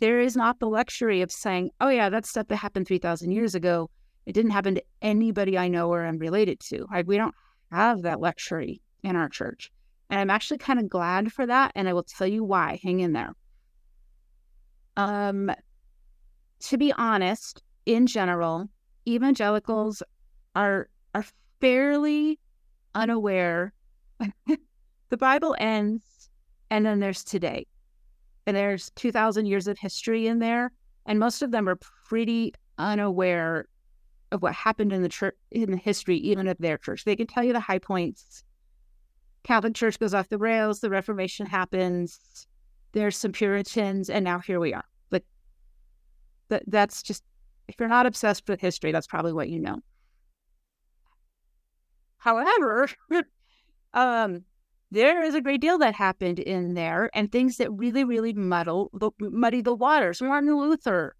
there 0.00 0.20
is 0.20 0.36
not 0.36 0.58
the 0.58 0.68
luxury 0.68 1.22
of 1.22 1.32
saying, 1.32 1.70
"Oh 1.80 1.88
yeah, 1.88 2.10
that's 2.10 2.28
stuff 2.28 2.48
that 2.48 2.56
happened 2.56 2.86
three 2.86 2.98
thousand 2.98 3.32
years 3.32 3.54
ago. 3.54 3.88
It 4.26 4.32
didn't 4.32 4.52
happen 4.52 4.74
to 4.76 4.84
anybody 5.02 5.56
I 5.58 5.68
know 5.68 5.92
or 5.92 6.04
I'm 6.04 6.18
related 6.18 6.60
to." 6.60 6.86
We 7.06 7.16
don't 7.16 7.34
have 7.70 8.02
that 8.02 8.20
luxury 8.20 8.80
in 9.02 9.16
our 9.16 9.28
church, 9.28 9.70
and 10.08 10.20
I'm 10.20 10.30
actually 10.30 10.58
kind 10.58 10.78
of 10.78 10.88
glad 10.88 11.32
for 11.32 11.46
that. 11.46 11.72
And 11.74 11.88
I 11.88 11.92
will 11.92 12.02
tell 12.02 12.26
you 12.26 12.44
why. 12.44 12.80
Hang 12.82 13.00
in 13.00 13.12
there. 13.12 13.34
Um, 14.96 15.50
to 16.60 16.76
be 16.76 16.92
honest, 16.92 17.62
in 17.86 18.06
general, 18.06 18.68
evangelicals 19.06 20.02
are 20.54 20.88
are 21.14 21.24
fairly 21.60 22.38
unaware. 22.94 23.72
the 25.08 25.16
Bible 25.16 25.56
ends, 25.58 26.30
and 26.70 26.84
then 26.84 27.00
there's 27.00 27.24
today. 27.24 27.66
And 28.46 28.56
there's 28.56 28.90
2,000 28.96 29.46
years 29.46 29.68
of 29.68 29.78
history 29.78 30.26
in 30.26 30.38
there. 30.38 30.72
And 31.06 31.18
most 31.18 31.42
of 31.42 31.50
them 31.50 31.68
are 31.68 31.78
pretty 32.08 32.54
unaware 32.78 33.66
of 34.32 34.42
what 34.42 34.54
happened 34.54 34.92
in 34.92 35.02
the 35.02 35.08
church, 35.08 35.34
in 35.50 35.70
the 35.70 35.76
history, 35.76 36.16
even 36.18 36.46
of 36.46 36.58
their 36.58 36.78
church. 36.78 37.04
They 37.04 37.16
can 37.16 37.26
tell 37.26 37.44
you 37.44 37.52
the 37.52 37.60
high 37.60 37.78
points. 37.78 38.44
Catholic 39.42 39.74
Church 39.74 39.98
goes 39.98 40.14
off 40.14 40.28
the 40.28 40.38
rails, 40.38 40.80
the 40.80 40.90
Reformation 40.90 41.46
happens, 41.46 42.46
there's 42.92 43.16
some 43.16 43.32
Puritans, 43.32 44.10
and 44.10 44.24
now 44.24 44.38
here 44.38 44.60
we 44.60 44.74
are. 44.74 44.84
But 45.08 45.24
that, 46.48 46.62
that's 46.66 47.02
just, 47.02 47.24
if 47.68 47.76
you're 47.78 47.88
not 47.88 48.06
obsessed 48.06 48.48
with 48.48 48.60
history, 48.60 48.92
that's 48.92 49.06
probably 49.06 49.32
what 49.32 49.48
you 49.48 49.58
know. 49.58 49.80
However, 52.18 52.88
um, 53.94 54.44
there 54.90 55.22
is 55.22 55.34
a 55.34 55.40
great 55.40 55.60
deal 55.60 55.78
that 55.78 55.94
happened 55.94 56.38
in 56.38 56.74
there 56.74 57.10
and 57.14 57.30
things 57.30 57.56
that 57.58 57.70
really, 57.70 58.04
really 58.04 58.32
muddle 58.32 58.90
muddy 59.20 59.62
the 59.62 59.74
waters. 59.74 60.20
Martin 60.20 60.56
Luther, 60.56 61.14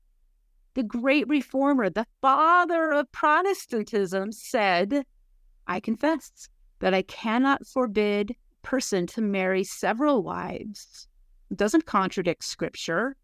the 0.75 0.83
great 0.83 1.29
reformer, 1.29 1.91
the 1.91 2.07
father 2.21 2.93
of 2.93 3.11
Protestantism, 3.13 4.33
said, 4.33 5.05
I 5.67 5.81
confess 5.81 6.49
that 6.81 6.95
I 6.95 7.03
cannot 7.03 7.67
forbid 7.67 8.31
a 8.31 8.67
person 8.67 9.07
to 9.09 9.21
marry 9.21 9.65
several 9.65 10.23
wives. 10.23 11.09
It 11.51 11.57
doesn't 11.57 11.87
contradict 11.87 12.45
scripture. 12.45 13.17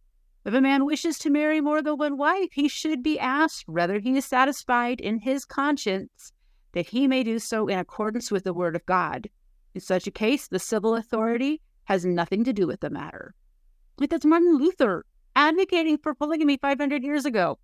If 0.45 0.55
a 0.55 0.61
man 0.61 0.85
wishes 0.85 1.19
to 1.21 1.31
marry 1.31 1.61
more 1.61 1.83
than 1.83 1.97
one 1.97 2.17
wife, 2.17 2.51
he 2.53 2.69
should 2.69 3.03
be 3.03 3.19
asked 3.19 3.69
whether 3.69 3.99
he 3.99 4.17
is 4.17 4.25
satisfied 4.25 5.01
in 5.01 5.19
his 5.19 5.45
conscience 5.45 6.33
that 6.73 6.87
he 6.87 7.09
may 7.09 7.25
do 7.25 7.39
so 7.39 7.69
in 7.69 7.79
accordance 7.79 8.31
with 8.31 8.45
the 8.45 8.55
word 8.55 8.77
of 8.77 8.87
God. 8.87 9.29
In 9.75 9.81
such 9.81 10.07
a 10.07 10.13
case, 10.13 10.47
the 10.49 10.59
civil 10.59 10.95
authority 10.95 11.61
has 11.85 12.05
nothing 12.05 12.45
to 12.45 12.53
do 12.53 12.67
with 12.67 12.81
the 12.81 12.91
matter. 12.91 13.35
Like 13.99 14.11
that's 14.11 14.25
Martin 14.25 14.57
Luther 14.59 15.05
advocating 15.37 15.99
for 15.99 16.15
polygamy 16.15 16.57
500 16.57 17.05
years 17.05 17.25
ago. 17.25 17.59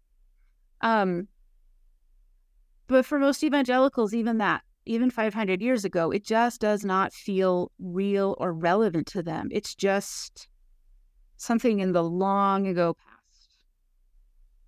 Um, 0.82 1.26
but 2.87 3.06
for 3.06 3.18
most 3.18 3.42
evangelicals, 3.42 4.14
even 4.14 4.38
that, 4.38 4.62
even 4.85 5.11
500 5.11 5.62
years 5.62 5.85
ago, 5.85 6.11
it 6.11 6.24
just 6.24 6.61
does 6.61 6.85
not 6.85 7.12
feel 7.12 7.72
real 7.80 8.37
or 8.38 8.52
relevant 8.52 9.06
to 9.08 9.22
them. 9.22 9.48
It's 9.50 9.74
just 9.74 10.48
something 11.37 11.80
in 11.80 11.92
the 11.92 12.04
long 12.04 12.66
ago 12.66 12.94
past. 12.94 13.66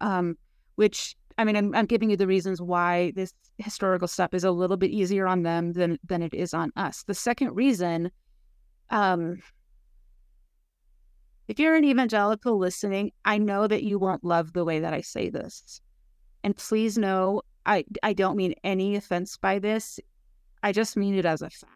Um, 0.00 0.36
which 0.76 1.16
I 1.36 1.44
mean, 1.44 1.56
I'm, 1.56 1.74
I'm 1.74 1.86
giving 1.86 2.10
you 2.10 2.16
the 2.16 2.26
reasons 2.26 2.60
why 2.60 3.12
this 3.14 3.32
historical 3.58 4.08
stuff 4.08 4.34
is 4.34 4.44
a 4.44 4.50
little 4.50 4.76
bit 4.76 4.90
easier 4.90 5.26
on 5.26 5.42
them 5.42 5.72
than 5.72 5.98
than 6.04 6.22
it 6.22 6.34
is 6.34 6.54
on 6.54 6.72
us. 6.76 7.02
The 7.04 7.14
second 7.14 7.54
reason, 7.54 8.10
um, 8.90 9.38
if 11.46 11.59
you're 11.59 11.76
an 11.76 11.85
evangelical 11.85 12.59
listening, 12.59 13.12
I 13.24 13.38
know 13.38 13.66
that 13.66 13.83
you 13.83 13.98
won't 13.98 14.24
love 14.24 14.52
the 14.52 14.64
way 14.64 14.80
that 14.80 14.94
I 14.94 15.02
say 15.02 15.28
this. 15.28 15.80
And 16.42 16.57
please 16.57 16.96
know, 16.96 17.42
I, 17.66 17.85
I 18.02 18.12
don't 18.12 18.37
mean 18.37 18.54
any 18.64 18.96
offense 18.96 19.37
by 19.37 19.59
this. 19.59 20.00
I 20.62 20.72
just 20.72 20.96
mean 20.96 21.14
it 21.14 21.26
as 21.26 21.42
a 21.42 21.50
fact. 21.50 21.72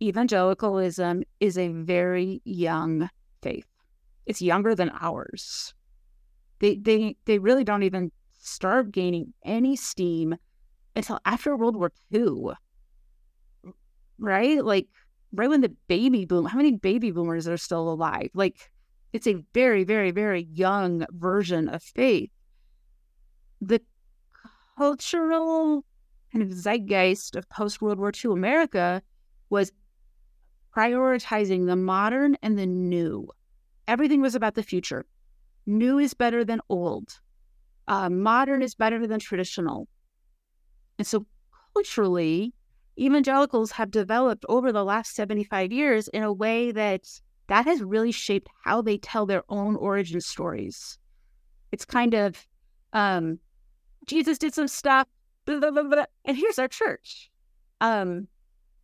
Evangelicalism 0.00 1.24
is 1.40 1.58
a 1.58 1.68
very 1.68 2.40
young 2.44 3.10
faith. 3.42 3.66
It's 4.26 4.40
younger 4.40 4.74
than 4.74 4.90
ours. 5.00 5.74
They, 6.60 6.76
they, 6.76 7.16
they 7.24 7.38
really 7.38 7.64
don't 7.64 7.82
even 7.82 8.12
start 8.38 8.92
gaining 8.92 9.32
any 9.44 9.76
steam 9.76 10.36
until 10.96 11.20
after 11.24 11.56
World 11.56 11.76
War 11.76 11.92
II. 12.12 12.52
Right? 14.18 14.64
Like 14.64 14.88
right 15.32 15.48
when 15.48 15.60
the 15.60 15.74
baby 15.88 16.24
boom, 16.24 16.46
how 16.46 16.56
many 16.56 16.72
baby 16.72 17.10
boomers 17.10 17.46
are 17.48 17.56
still 17.56 17.88
alive? 17.88 18.30
Like 18.34 18.70
it's 19.12 19.26
a 19.26 19.42
very, 19.54 19.84
very, 19.84 20.10
very 20.10 20.48
young 20.52 21.06
version 21.10 21.68
of 21.68 21.82
faith. 21.82 22.30
The 23.60 23.80
cultural 24.76 25.84
kind 26.32 26.42
of 26.42 26.50
zeitgeist 26.50 27.36
of 27.36 27.48
post 27.48 27.80
World 27.80 27.98
War 27.98 28.12
II 28.12 28.32
America 28.32 29.02
was 29.50 29.72
prioritizing 30.76 31.66
the 31.66 31.76
modern 31.76 32.36
and 32.42 32.58
the 32.58 32.66
new. 32.66 33.28
Everything 33.88 34.20
was 34.20 34.34
about 34.34 34.54
the 34.54 34.62
future. 34.62 35.06
New 35.66 35.98
is 35.98 36.14
better 36.14 36.44
than 36.44 36.60
old. 36.68 37.18
Uh, 37.88 38.08
modern 38.10 38.62
is 38.62 38.74
better 38.74 39.06
than 39.06 39.18
traditional. 39.18 39.88
And 40.98 41.06
so 41.06 41.26
culturally, 41.74 42.52
evangelicals 42.98 43.72
have 43.72 43.90
developed 43.90 44.44
over 44.48 44.72
the 44.72 44.84
last 44.84 45.14
75 45.14 45.72
years 45.72 46.08
in 46.08 46.22
a 46.22 46.32
way 46.32 46.72
that 46.72 47.06
that 47.48 47.64
has 47.64 47.82
really 47.82 48.12
shaped 48.12 48.48
how 48.64 48.82
they 48.82 48.98
tell 48.98 49.24
their 49.24 49.42
own 49.48 49.76
origin 49.76 50.20
stories. 50.20 50.98
It's 51.72 51.84
kind 51.84 52.14
of 52.14 52.46
um, 52.92 53.38
Jesus 54.06 54.38
did 54.38 54.54
some 54.54 54.68
stuff, 54.68 55.06
blah, 55.44 55.58
blah, 55.58 55.82
blah, 55.82 56.04
and 56.24 56.36
here's 56.36 56.58
our 56.58 56.68
church. 56.68 57.30
Um, 57.80 58.28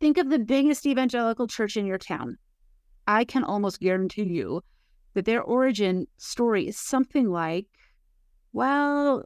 think 0.00 0.18
of 0.18 0.30
the 0.30 0.38
biggest 0.38 0.86
evangelical 0.86 1.46
church 1.46 1.76
in 1.76 1.86
your 1.86 1.98
town. 1.98 2.38
I 3.06 3.24
can 3.24 3.44
almost 3.44 3.80
guarantee 3.80 4.24
you 4.24 4.62
that 5.14 5.24
their 5.24 5.42
origin 5.42 6.06
story 6.16 6.68
is 6.68 6.78
something 6.78 7.30
like, 7.30 7.66
well, 8.52 9.24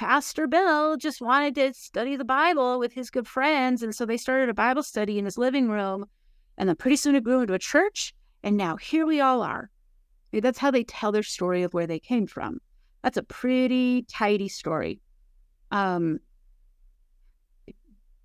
Pastor 0.00 0.46
Bill 0.46 0.96
just 0.96 1.20
wanted 1.20 1.54
to 1.56 1.74
study 1.74 2.16
the 2.16 2.24
Bible 2.24 2.78
with 2.78 2.90
his 2.90 3.10
good 3.10 3.28
friends. 3.28 3.82
And 3.82 3.94
so 3.94 4.06
they 4.06 4.16
started 4.16 4.48
a 4.48 4.54
Bible 4.54 4.82
study 4.82 5.18
in 5.18 5.26
his 5.26 5.36
living 5.36 5.68
room. 5.68 6.06
And 6.56 6.66
then 6.66 6.76
pretty 6.76 6.96
soon 6.96 7.16
it 7.16 7.22
grew 7.22 7.42
into 7.42 7.52
a 7.52 7.58
church. 7.58 8.14
And 8.42 8.56
now 8.56 8.76
here 8.76 9.04
we 9.04 9.20
all 9.20 9.42
are. 9.42 9.68
That's 10.32 10.58
how 10.58 10.70
they 10.70 10.84
tell 10.84 11.12
their 11.12 11.22
story 11.22 11.64
of 11.64 11.74
where 11.74 11.86
they 11.86 11.98
came 11.98 12.26
from. 12.26 12.62
That's 13.02 13.18
a 13.18 13.22
pretty 13.22 14.06
tidy 14.08 14.48
story. 14.48 15.02
Um, 15.70 16.20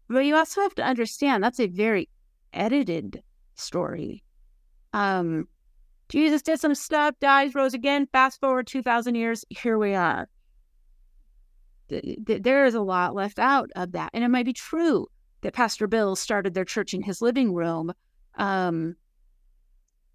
but 0.07 0.19
you 0.19 0.37
also 0.37 0.61
have 0.61 0.75
to 0.75 0.83
understand 0.85 1.43
that's 1.43 1.59
a 1.59 1.67
very 1.67 2.07
edited 2.53 3.21
story. 3.55 4.23
Um, 4.93 5.49
Jesus 6.07 6.41
did 6.41 6.61
some 6.61 6.73
stuff, 6.73 7.15
dies, 7.19 7.53
rose 7.53 7.73
again. 7.73 8.07
Fast 8.13 8.39
forward 8.39 8.65
2,000 8.65 9.15
years, 9.15 9.43
here 9.49 9.77
we 9.77 9.93
are 9.93 10.29
th- 11.89 12.19
th- 12.25 12.43
there 12.43 12.65
is 12.65 12.75
a 12.75 12.81
lot 12.81 13.15
left 13.15 13.39
out 13.39 13.69
of 13.75 13.91
that. 13.93 14.11
And 14.13 14.23
it 14.23 14.29
might 14.29 14.45
be 14.45 14.53
true 14.53 15.07
that 15.41 15.53
Pastor 15.53 15.87
Bill 15.87 16.15
started 16.15 16.53
their 16.53 16.65
church 16.65 16.93
in 16.93 17.01
his 17.01 17.21
living 17.21 17.53
room, 17.53 17.93
um, 18.35 18.95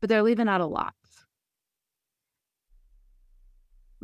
but 0.01 0.09
they're 0.09 0.23
leaving 0.23 0.49
out 0.49 0.61
a 0.61 0.67
lot. 0.67 0.95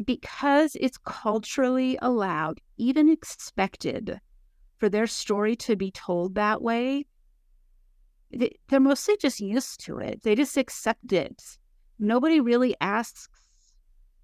Because 0.05 0.77
it's 0.79 0.99
culturally 0.99 1.99
allowed, 2.03 2.61
even 2.77 3.09
expected, 3.09 4.21
for 4.79 4.89
their 4.89 5.07
story 5.07 5.57
to 5.57 5.75
be 5.75 5.91
told 5.91 6.35
that 6.35 6.61
way, 6.61 7.07
they're 8.31 8.81
mostly 8.81 9.17
just 9.17 9.41
used 9.41 9.81
to 9.87 9.99
it. 9.99 10.23
They 10.23 10.35
just 10.35 10.57
accept 10.57 11.13
it. 11.13 11.59
Nobody 11.99 12.41
really 12.41 12.77
asks 12.81 13.29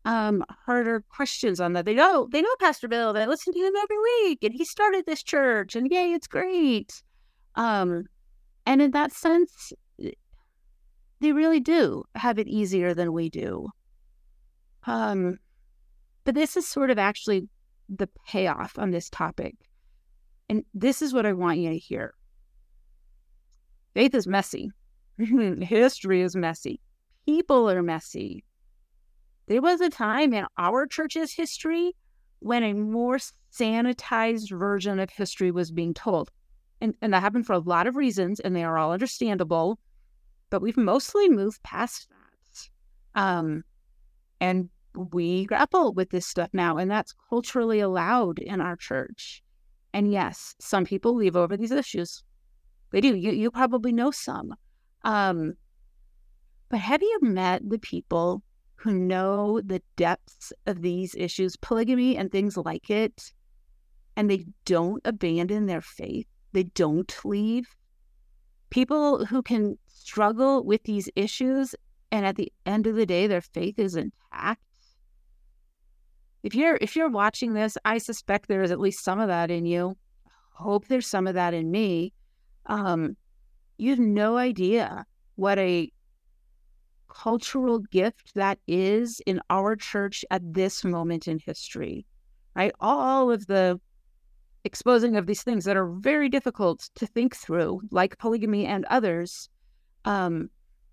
um 0.04 0.44
harder 0.66 1.04
questions 1.08 1.60
on 1.60 1.72
that. 1.74 1.84
They 1.84 1.94
know 1.94 2.28
they 2.30 2.42
know 2.42 2.54
Pastor 2.60 2.88
Bill. 2.88 3.12
They 3.12 3.26
listen 3.26 3.52
to 3.52 3.58
him 3.58 3.74
every 3.82 3.98
week, 3.98 4.42
and 4.42 4.52
he 4.52 4.64
started 4.64 5.06
this 5.06 5.22
church, 5.22 5.76
and 5.76 5.90
yay, 5.90 6.12
it's 6.12 6.26
great. 6.26 7.02
Um, 7.54 8.04
and 8.66 8.80
in 8.82 8.92
that 8.92 9.12
sense, 9.12 9.72
they 11.20 11.32
really 11.32 11.60
do 11.60 12.04
have 12.14 12.38
it 12.38 12.48
easier 12.48 12.94
than 12.94 13.12
we 13.12 13.28
do. 13.28 13.68
Um, 14.86 15.38
but 16.24 16.34
this 16.34 16.56
is 16.56 16.66
sort 16.66 16.90
of 16.90 16.98
actually 16.98 17.48
the 17.88 18.08
payoff 18.26 18.78
on 18.78 18.90
this 18.90 19.08
topic, 19.10 19.54
and 20.48 20.64
this 20.74 21.02
is 21.02 21.12
what 21.12 21.26
I 21.26 21.32
want 21.32 21.58
you 21.58 21.70
to 21.70 21.78
hear. 21.78 22.14
Faith 23.94 24.14
is 24.14 24.26
messy. 24.26 24.70
History 25.18 26.22
is 26.22 26.34
messy. 26.34 26.80
People 27.26 27.70
are 27.70 27.82
messy 27.82 28.42
there 29.46 29.62
was 29.62 29.80
a 29.80 29.90
time 29.90 30.32
in 30.32 30.46
our 30.58 30.86
church's 30.86 31.32
history 31.32 31.94
when 32.40 32.62
a 32.62 32.72
more 32.72 33.18
sanitized 33.52 34.56
version 34.56 34.98
of 34.98 35.10
history 35.10 35.50
was 35.50 35.70
being 35.70 35.94
told. 35.94 36.30
And, 36.80 36.94
and 37.00 37.12
that 37.12 37.20
happened 37.20 37.46
for 37.46 37.52
a 37.52 37.58
lot 37.58 37.86
of 37.86 37.96
reasons, 37.96 38.40
and 38.40 38.56
they 38.56 38.64
are 38.64 38.78
all 38.78 38.92
understandable. 38.92 39.78
But 40.50 40.62
we've 40.62 40.76
mostly 40.76 41.28
moved 41.28 41.62
past 41.62 42.08
that. 42.08 43.20
Um, 43.20 43.62
and 44.40 44.68
we 44.94 45.44
grapple 45.46 45.92
with 45.92 46.10
this 46.10 46.26
stuff 46.26 46.50
now, 46.52 46.76
and 46.76 46.90
that's 46.90 47.14
culturally 47.28 47.80
allowed 47.80 48.38
in 48.38 48.60
our 48.60 48.76
church. 48.76 49.42
And 49.94 50.10
yes, 50.10 50.54
some 50.60 50.84
people 50.84 51.14
leave 51.14 51.36
over 51.36 51.56
these 51.56 51.70
issues. 51.70 52.22
They 52.90 53.00
do. 53.00 53.14
You, 53.14 53.32
you 53.32 53.50
probably 53.50 53.92
know 53.92 54.10
some. 54.10 54.54
Um, 55.04 55.54
but 56.68 56.80
have 56.80 57.02
you 57.02 57.18
met 57.22 57.62
the 57.68 57.78
people 57.78 58.42
who 58.82 58.92
know 58.92 59.60
the 59.60 59.80
depths 59.94 60.52
of 60.66 60.82
these 60.82 61.14
issues, 61.14 61.56
polygamy 61.56 62.16
and 62.16 62.32
things 62.32 62.56
like 62.56 62.90
it, 62.90 63.32
and 64.16 64.28
they 64.28 64.44
don't 64.64 65.00
abandon 65.04 65.66
their 65.66 65.80
faith, 65.80 66.26
they 66.52 66.64
don't 66.64 67.14
leave. 67.24 67.68
People 68.70 69.24
who 69.24 69.40
can 69.40 69.78
struggle 69.86 70.64
with 70.64 70.82
these 70.82 71.08
issues 71.14 71.74
and 72.10 72.26
at 72.26 72.36
the 72.36 72.52
end 72.66 72.88
of 72.88 72.96
the 72.96 73.06
day 73.06 73.26
their 73.28 73.40
faith 73.40 73.78
is 73.78 73.94
intact. 73.94 74.60
If 76.42 76.56
you're 76.56 76.76
if 76.80 76.96
you're 76.96 77.08
watching 77.08 77.54
this, 77.54 77.78
I 77.84 77.98
suspect 77.98 78.48
there 78.48 78.62
is 78.62 78.72
at 78.72 78.80
least 78.80 79.04
some 79.04 79.20
of 79.20 79.28
that 79.28 79.50
in 79.50 79.64
you. 79.64 79.96
Hope 80.50 80.88
there's 80.88 81.06
some 81.06 81.28
of 81.28 81.34
that 81.34 81.54
in 81.54 81.70
me. 81.70 82.12
Um, 82.66 83.16
you 83.78 83.90
have 83.90 84.00
no 84.00 84.36
idea 84.36 85.06
what 85.36 85.58
a 85.58 85.92
cultural 87.12 87.78
gift 87.78 88.34
that 88.34 88.58
is 88.66 89.20
in 89.26 89.40
our 89.50 89.76
church 89.76 90.24
at 90.30 90.42
this 90.54 90.84
moment 90.84 91.28
in 91.28 91.38
history, 91.38 92.06
right? 92.56 92.72
All 92.80 93.30
of 93.30 93.46
the 93.46 93.78
exposing 94.64 95.16
of 95.16 95.26
these 95.26 95.42
things 95.42 95.64
that 95.64 95.76
are 95.76 95.90
very 96.00 96.28
difficult 96.28 96.88
to 96.94 97.06
think 97.06 97.36
through, 97.36 97.80
like 97.90 98.18
polygamy 98.18 98.64
and 98.66 98.84
others, 98.86 99.48
um, 100.04 100.48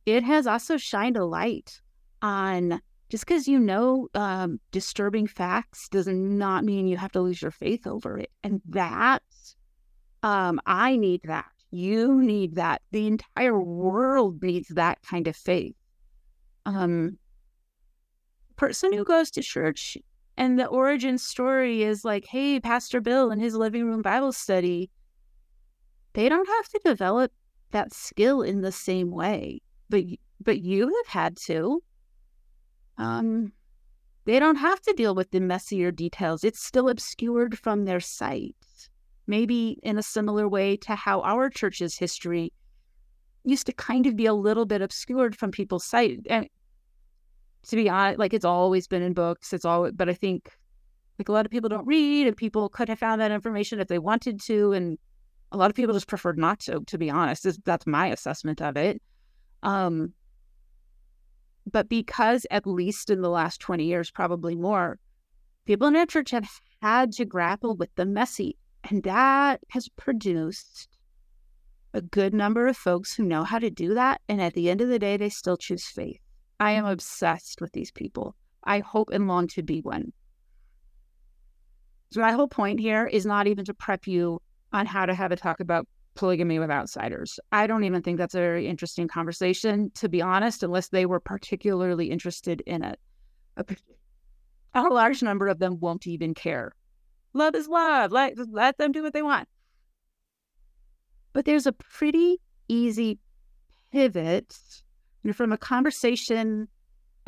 it 0.05 0.23
has 0.23 0.47
also 0.47 0.77
shined 0.77 1.17
a 1.17 1.25
light 1.25 1.81
on 2.21 2.81
just 3.09 3.25
because 3.25 3.47
you 3.47 3.59
know 3.59 4.07
um, 4.13 4.59
disturbing 4.71 5.27
facts 5.27 5.89
does 5.89 6.07
not 6.07 6.63
mean 6.63 6.87
you 6.87 6.97
have 6.97 7.11
to 7.11 7.21
lose 7.21 7.41
your 7.41 7.51
faith 7.51 7.87
over 7.87 8.17
it. 8.17 8.29
And 8.43 8.61
that, 8.69 9.23
um, 10.21 10.59
I 10.65 10.97
need 10.97 11.21
that 11.25 11.51
You 11.71 12.21
need 12.21 12.55
that. 12.55 12.81
The 12.91 13.07
entire 13.07 13.59
world 13.59 14.41
needs 14.41 14.69
that 14.69 14.97
kind 15.03 15.27
of 15.27 15.35
faith. 15.35 15.75
Um, 16.75 17.17
person 18.55 18.93
who 18.93 19.03
goes 19.03 19.31
to 19.31 19.41
church 19.41 19.97
and 20.37 20.59
the 20.59 20.67
origin 20.67 21.17
story 21.17 21.81
is 21.81 22.05
like, 22.05 22.25
hey, 22.25 22.59
Pastor 22.59 23.01
Bill 23.01 23.31
in 23.31 23.39
his 23.39 23.55
living 23.55 23.85
room 23.87 24.01
Bible 24.01 24.33
study, 24.33 24.91
they 26.13 26.29
don't 26.29 26.47
have 26.47 26.67
to 26.69 26.79
develop 26.85 27.31
that 27.71 27.93
skill 27.93 28.41
in 28.41 28.61
the 28.61 28.71
same 28.71 29.11
way, 29.11 29.61
but 29.89 30.03
but 30.41 30.61
you 30.61 30.87
have 30.87 31.07
had 31.07 31.37
to. 31.37 31.81
Um, 32.97 33.51
they 34.25 34.39
don't 34.39 34.57
have 34.57 34.81
to 34.81 34.93
deal 34.93 35.15
with 35.15 35.31
the 35.31 35.39
messier 35.39 35.91
details. 35.91 36.43
It's 36.43 36.63
still 36.63 36.89
obscured 36.89 37.57
from 37.57 37.85
their 37.85 37.99
sight. 37.99 38.55
Maybe 39.27 39.79
in 39.83 39.97
a 39.97 40.03
similar 40.03 40.47
way 40.47 40.77
to 40.77 40.95
how 40.95 41.21
our 41.21 41.49
church's 41.49 41.97
history 41.97 42.53
used 43.43 43.65
to 43.67 43.73
kind 43.73 44.05
of 44.05 44.15
be 44.15 44.25
a 44.25 44.33
little 44.33 44.65
bit 44.65 44.81
obscured 44.81 45.35
from 45.35 45.51
people's 45.51 45.85
sight. 45.85 46.19
And 46.29 46.47
to 47.67 47.75
be 47.75 47.89
honest, 47.89 48.19
like 48.19 48.33
it's 48.33 48.45
always 48.45 48.87
been 48.87 49.01
in 49.01 49.13
books. 49.13 49.53
It's 49.53 49.65
all, 49.65 49.91
but 49.91 50.09
I 50.09 50.13
think 50.13 50.51
like 51.17 51.29
a 51.29 51.31
lot 51.31 51.45
of 51.45 51.51
people 51.51 51.69
don't 51.69 51.85
read, 51.85 52.27
and 52.27 52.37
people 52.37 52.69
could 52.69 52.89
have 52.89 52.99
found 52.99 53.19
that 53.19 53.31
information 53.31 53.79
if 53.79 53.87
they 53.87 53.99
wanted 53.99 54.41
to, 54.41 54.71
and 54.73 54.97
a 55.51 55.57
lot 55.57 55.69
of 55.69 55.75
people 55.75 55.93
just 55.93 56.07
preferred 56.07 56.37
not 56.37 56.59
to. 56.61 56.79
To 56.79 56.97
be 56.97 57.09
honest, 57.09 57.45
that's 57.65 57.87
my 57.87 58.07
assessment 58.07 58.61
of 58.61 58.77
it. 58.77 59.01
Um, 59.63 60.13
but 61.69 61.89
because 61.89 62.45
at 62.49 62.65
least 62.65 63.09
in 63.09 63.21
the 63.21 63.29
last 63.29 63.59
twenty 63.59 63.85
years, 63.85 64.09
probably 64.11 64.55
more, 64.55 64.97
people 65.65 65.87
in 65.87 65.95
our 65.95 66.05
church 66.05 66.31
have 66.31 66.49
had 66.81 67.11
to 67.13 67.25
grapple 67.25 67.75
with 67.75 67.93
the 67.95 68.05
messy, 68.05 68.57
and 68.89 69.03
that 69.03 69.59
has 69.71 69.89
produced 69.89 70.87
a 71.93 72.01
good 72.01 72.33
number 72.33 72.67
of 72.67 72.77
folks 72.77 73.13
who 73.13 73.23
know 73.23 73.43
how 73.43 73.59
to 73.59 73.69
do 73.69 73.95
that. 73.95 74.21
And 74.29 74.39
at 74.39 74.53
the 74.53 74.69
end 74.69 74.79
of 74.79 74.89
the 74.89 74.99
day, 74.99 75.17
they 75.17 75.29
still 75.29 75.57
choose 75.57 75.85
faith. 75.85 76.21
I 76.59 76.71
am 76.71 76.85
obsessed 76.85 77.61
with 77.61 77.71
these 77.71 77.91
people. 77.91 78.35
I 78.63 78.79
hope 78.79 79.09
and 79.11 79.27
long 79.27 79.47
to 79.49 79.63
be 79.63 79.81
one. 79.81 80.11
So, 82.11 82.21
my 82.21 82.31
whole 82.31 82.47
point 82.47 82.79
here 82.79 83.05
is 83.05 83.25
not 83.25 83.47
even 83.47 83.65
to 83.65 83.73
prep 83.73 84.07
you 84.07 84.41
on 84.73 84.85
how 84.85 85.05
to 85.05 85.13
have 85.13 85.31
a 85.31 85.35
talk 85.35 85.59
about 85.59 85.87
polygamy 86.15 86.59
with 86.59 86.69
outsiders. 86.69 87.39
I 87.51 87.67
don't 87.67 87.83
even 87.83 88.01
think 88.01 88.17
that's 88.17 88.35
a 88.35 88.39
very 88.39 88.67
interesting 88.67 89.07
conversation, 89.07 89.91
to 89.95 90.09
be 90.09 90.21
honest, 90.21 90.63
unless 90.63 90.89
they 90.89 91.05
were 91.05 91.19
particularly 91.19 92.09
interested 92.09 92.61
in 92.65 92.83
it. 92.83 92.99
A, 93.57 93.65
a 94.73 94.81
large 94.83 95.23
number 95.23 95.47
of 95.47 95.59
them 95.59 95.79
won't 95.79 96.07
even 96.07 96.33
care. 96.33 96.73
Love 97.33 97.55
is 97.55 97.67
love. 97.67 98.11
Let, 98.11 98.33
let 98.51 98.77
them 98.77 98.91
do 98.91 99.03
what 99.03 99.13
they 99.13 99.21
want. 99.21 99.47
But 101.31 101.45
there's 101.45 101.67
a 101.67 101.73
pretty 101.73 102.41
easy 102.67 103.19
pivot 103.91 104.57
know, 105.23 105.33
from 105.33 105.51
a 105.51 105.57
conversation 105.57 106.67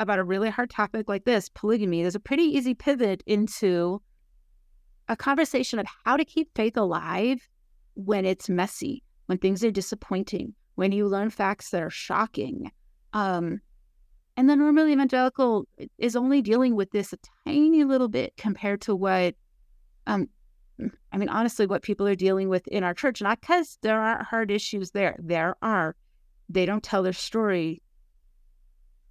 about 0.00 0.18
a 0.18 0.24
really 0.24 0.50
hard 0.50 0.70
topic 0.70 1.08
like 1.08 1.24
this, 1.24 1.48
polygamy, 1.48 2.02
there's 2.02 2.14
a 2.14 2.20
pretty 2.20 2.44
easy 2.44 2.74
pivot 2.74 3.22
into 3.26 4.00
a 5.08 5.16
conversation 5.16 5.78
of 5.78 5.86
how 6.04 6.16
to 6.16 6.24
keep 6.24 6.48
faith 6.54 6.76
alive 6.76 7.46
when 7.94 8.24
it's 8.24 8.48
messy, 8.48 9.02
when 9.26 9.38
things 9.38 9.62
are 9.62 9.70
disappointing, 9.70 10.54
when 10.76 10.92
you 10.92 11.06
learn 11.06 11.30
facts 11.30 11.70
that 11.70 11.82
are 11.82 11.90
shocking. 11.90 12.70
Um, 13.12 13.60
and 14.36 14.48
the 14.48 14.56
normal 14.56 14.88
evangelical 14.88 15.66
is 15.98 16.16
only 16.16 16.40
dealing 16.40 16.74
with 16.74 16.90
this 16.90 17.12
a 17.12 17.18
tiny 17.46 17.84
little 17.84 18.08
bit 18.08 18.32
compared 18.36 18.80
to 18.82 18.96
what, 18.96 19.34
um, 20.06 20.28
I 21.12 21.18
mean, 21.18 21.28
honestly, 21.28 21.66
what 21.66 21.82
people 21.82 22.08
are 22.08 22.14
dealing 22.14 22.48
with 22.48 22.66
in 22.68 22.82
our 22.82 22.94
church. 22.94 23.20
Not 23.20 23.40
because 23.40 23.78
there 23.82 24.00
aren't 24.00 24.26
hard 24.26 24.50
issues 24.50 24.92
there, 24.92 25.16
there 25.22 25.54
are, 25.60 25.94
they 26.48 26.66
don't 26.66 26.82
tell 26.82 27.02
their 27.02 27.12
story. 27.12 27.82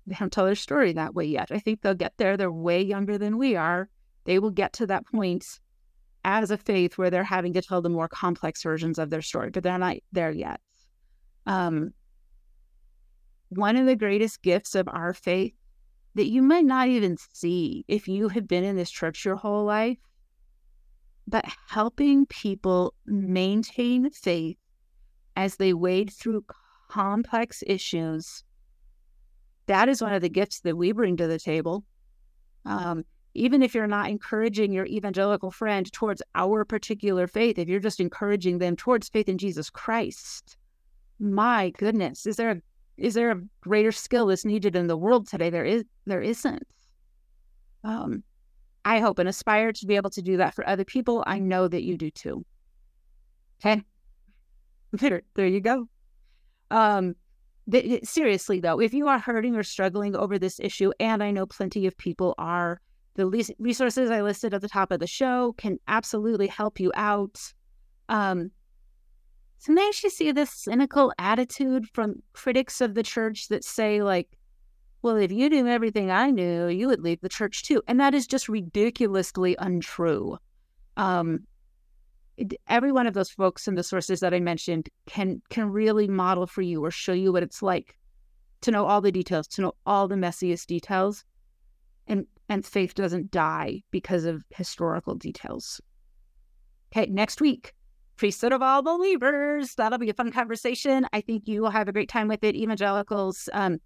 They 0.08 0.16
don't 0.20 0.32
tell 0.32 0.46
their 0.46 0.56
story 0.56 0.94
that 0.94 1.14
way 1.14 1.26
yet. 1.26 1.52
I 1.52 1.60
think 1.60 1.82
they'll 1.82 1.94
get 1.94 2.14
there. 2.18 2.38
They're 2.38 2.52
way 2.52 2.82
younger 2.82 3.18
than 3.18 3.38
we 3.38 3.56
are. 3.56 3.90
They 4.26 4.40
will 4.40 4.52
get 4.52 4.74
to 4.74 4.88
that 4.88 5.06
point 5.08 5.60
as 6.24 6.52
a 6.52 6.58
faith 6.58 6.98
where 6.98 7.10
they're 7.10 7.24
having 7.24 7.54
to 7.54 7.62
tell 7.62 7.82
the 7.82 7.90
more 7.90 8.08
complex 8.08 8.62
versions 8.64 9.00
of 9.00 9.10
their 9.10 9.22
story, 9.22 9.50
but 9.50 9.64
they're 9.64 9.78
not 9.78 9.98
there 10.12 10.32
yet. 10.32 10.60
Um, 11.46 11.94
one 13.50 13.76
of 13.76 13.86
the 13.86 13.96
greatest 13.96 14.42
gifts 14.42 14.76
of 14.76 14.88
our 14.88 15.14
faith 15.14 15.54
that 16.16 16.28
you 16.28 16.42
might 16.42 16.66
not 16.66 16.88
even 16.88 17.18
see 17.34 17.86
if 17.88 18.08
you 18.08 18.28
have 18.30 18.48
been 18.48 18.64
in 18.64 18.76
this 18.76 18.92
church 18.92 19.26
your 19.26 19.36
whole 19.36 19.66
life, 19.66 19.98
but 21.28 21.46
helping 21.68 22.26
people 22.26 22.94
maintain 23.06 24.10
faith 24.10 24.58
as 25.36 25.56
they 25.56 25.74
wade 25.74 26.12
through 26.12 26.46
complex 26.92 27.64
issues, 27.66 28.44
that 29.68 29.88
is 29.88 30.02
one 30.02 30.14
of 30.14 30.22
the 30.22 30.30
gifts 30.30 30.60
that 30.60 30.76
we 30.76 30.92
bring 30.92 31.16
to 31.16 31.28
the 31.28 31.40
table. 31.40 31.86
Um, 32.66 33.06
even 33.34 33.64
if 33.64 33.74
you're 33.74 33.88
not 33.88 34.10
encouraging 34.10 34.74
your 34.74 34.86
evangelical 34.86 35.52
friend 35.52 35.90
towards 35.94 36.22
our 36.36 36.66
particular 36.66 37.28
faith, 37.28 37.58
if 37.58 37.70
you're 37.70 37.80
just 37.80 38.02
encouraging 38.02 38.58
them 38.58 38.76
towards 38.76 39.08
faith 39.08 39.30
in 39.30 39.38
Jesus 39.38 39.70
Christ, 39.70 40.58
my 41.18 41.70
goodness, 41.78 42.26
is 42.26 42.36
there 42.36 42.52
a 42.52 42.62
is 42.98 43.14
there 43.14 43.32
a 43.32 43.42
greater 43.62 43.92
skill 43.92 44.28
that's 44.28 44.46
needed 44.46 44.76
in 44.76 44.88
the 44.88 44.98
world 44.98 45.28
today? 45.28 45.50
There 45.50 45.66
is 45.66 45.86
there 46.06 46.22
isn't. 46.22 46.68
Um, 47.86 48.24
I 48.84 49.00
hope 49.00 49.18
and 49.18 49.30
aspire 49.30 49.72
to 49.72 49.86
be 49.86 49.96
able 49.96 50.10
to 50.10 50.22
do 50.22 50.38
that 50.38 50.54
for 50.54 50.68
other 50.68 50.84
people. 50.84 51.24
I 51.26 51.40
know 51.40 51.70
that 51.70 51.84
you 51.84 51.98
do 51.98 52.12
too. 52.12 52.46
Okay. 53.64 53.82
There, 54.94 55.22
there 55.36 55.48
you 55.48 55.62
go. 55.62 55.88
Um, 56.72 57.16
th- 57.70 58.04
seriously, 58.06 58.60
though, 58.60 58.80
if 58.80 58.94
you 58.94 59.08
are 59.08 59.20
hurting 59.20 59.56
or 59.56 59.64
struggling 59.64 60.16
over 60.16 60.40
this 60.40 60.60
issue, 60.60 60.92
and 61.00 61.22
I 61.22 61.30
know 61.30 61.46
plenty 61.46 61.86
of 61.86 61.96
people 61.98 62.34
are, 62.38 62.82
the 63.16 63.28
le- 63.28 63.56
resources 63.60 64.10
I 64.10 64.22
listed 64.22 64.54
at 64.54 64.62
the 64.62 64.70
top 64.70 64.92
of 64.92 65.00
the 65.00 65.08
show 65.08 65.54
can 65.58 65.78
absolutely 65.88 66.48
help 66.48 66.80
you 66.80 66.92
out. 66.96 67.40
Um, 68.10 68.52
sometimes 69.60 70.02
you 70.02 70.10
see 70.10 70.32
this 70.32 70.50
cynical 70.50 71.14
attitude 71.20 71.88
from 71.94 72.24
critics 72.34 72.82
of 72.82 72.96
the 72.96 73.04
church 73.04 73.50
that 73.50 73.64
say, 73.64 74.02
like, 74.02 74.30
well, 75.02 75.18
if 75.18 75.32
you 75.32 75.50
knew 75.50 75.68
everything 75.68 76.10
I 76.10 76.32
knew, 76.32 76.68
you 76.68 76.88
would 76.88 77.02
leave 77.02 77.22
the 77.22 77.30
church 77.30 77.64
too. 77.64 77.82
And 77.88 78.00
that 78.00 78.14
is 78.14 78.28
just 78.28 78.48
ridiculously 78.48 79.56
untrue. 79.60 80.38
Um, 80.96 81.48
every 82.68 82.92
one 82.92 83.08
of 83.08 83.14
those 83.14 83.30
folks 83.30 83.68
and 83.68 83.78
the 83.78 83.84
sources 83.84 84.20
that 84.22 84.34
I 84.34 84.40
mentioned 84.40 84.90
can 85.06 85.42
can 85.50 85.70
really 85.70 86.08
model 86.08 86.48
for 86.48 86.62
you 86.62 86.84
or 86.84 86.92
show 86.92 87.14
you 87.14 87.32
what 87.32 87.44
it's 87.44 87.62
like 87.62 87.98
to 88.62 88.72
know 88.72 88.86
all 88.86 89.02
the 89.02 89.12
details, 89.12 89.48
to 89.48 89.62
know 89.62 89.74
all 89.86 90.08
the 90.08 90.16
messiest 90.16 90.68
details. 90.68 91.24
And 92.08 92.26
and 92.50 92.66
faith 92.66 92.96
doesn't 92.96 93.32
die 93.32 93.82
because 93.92 94.26
of 94.26 94.44
historical 94.50 95.16
details. 95.16 95.80
Okay, 96.92 97.10
next 97.10 97.40
week, 97.40 97.74
priesthood 98.18 98.52
of 98.52 98.62
all 98.62 98.82
believers. 98.82 99.76
That'll 99.76 99.98
be 99.98 100.10
a 100.10 100.14
fun 100.14 100.32
conversation. 100.32 101.08
I 101.14 101.22
think 101.22 101.48
you 101.48 101.62
will 101.62 101.70
have 101.70 101.88
a 101.88 101.94
great 101.94 102.10
time 102.10 102.28
with 102.28 102.44
it. 102.44 102.56
Evangelicals, 102.56 103.48
um, 103.54 103.80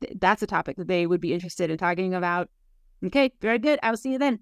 th- 0.00 0.14
that's 0.18 0.42
a 0.42 0.46
topic 0.46 0.76
that 0.78 0.88
they 0.88 1.06
would 1.06 1.20
be 1.20 1.34
interested 1.34 1.70
in 1.70 1.76
talking 1.76 2.14
about. 2.14 2.48
Okay, 3.04 3.30
very 3.40 3.58
good. 3.58 3.78
I'll 3.82 3.96
see 3.96 4.12
you 4.12 4.18
then. 4.18 4.40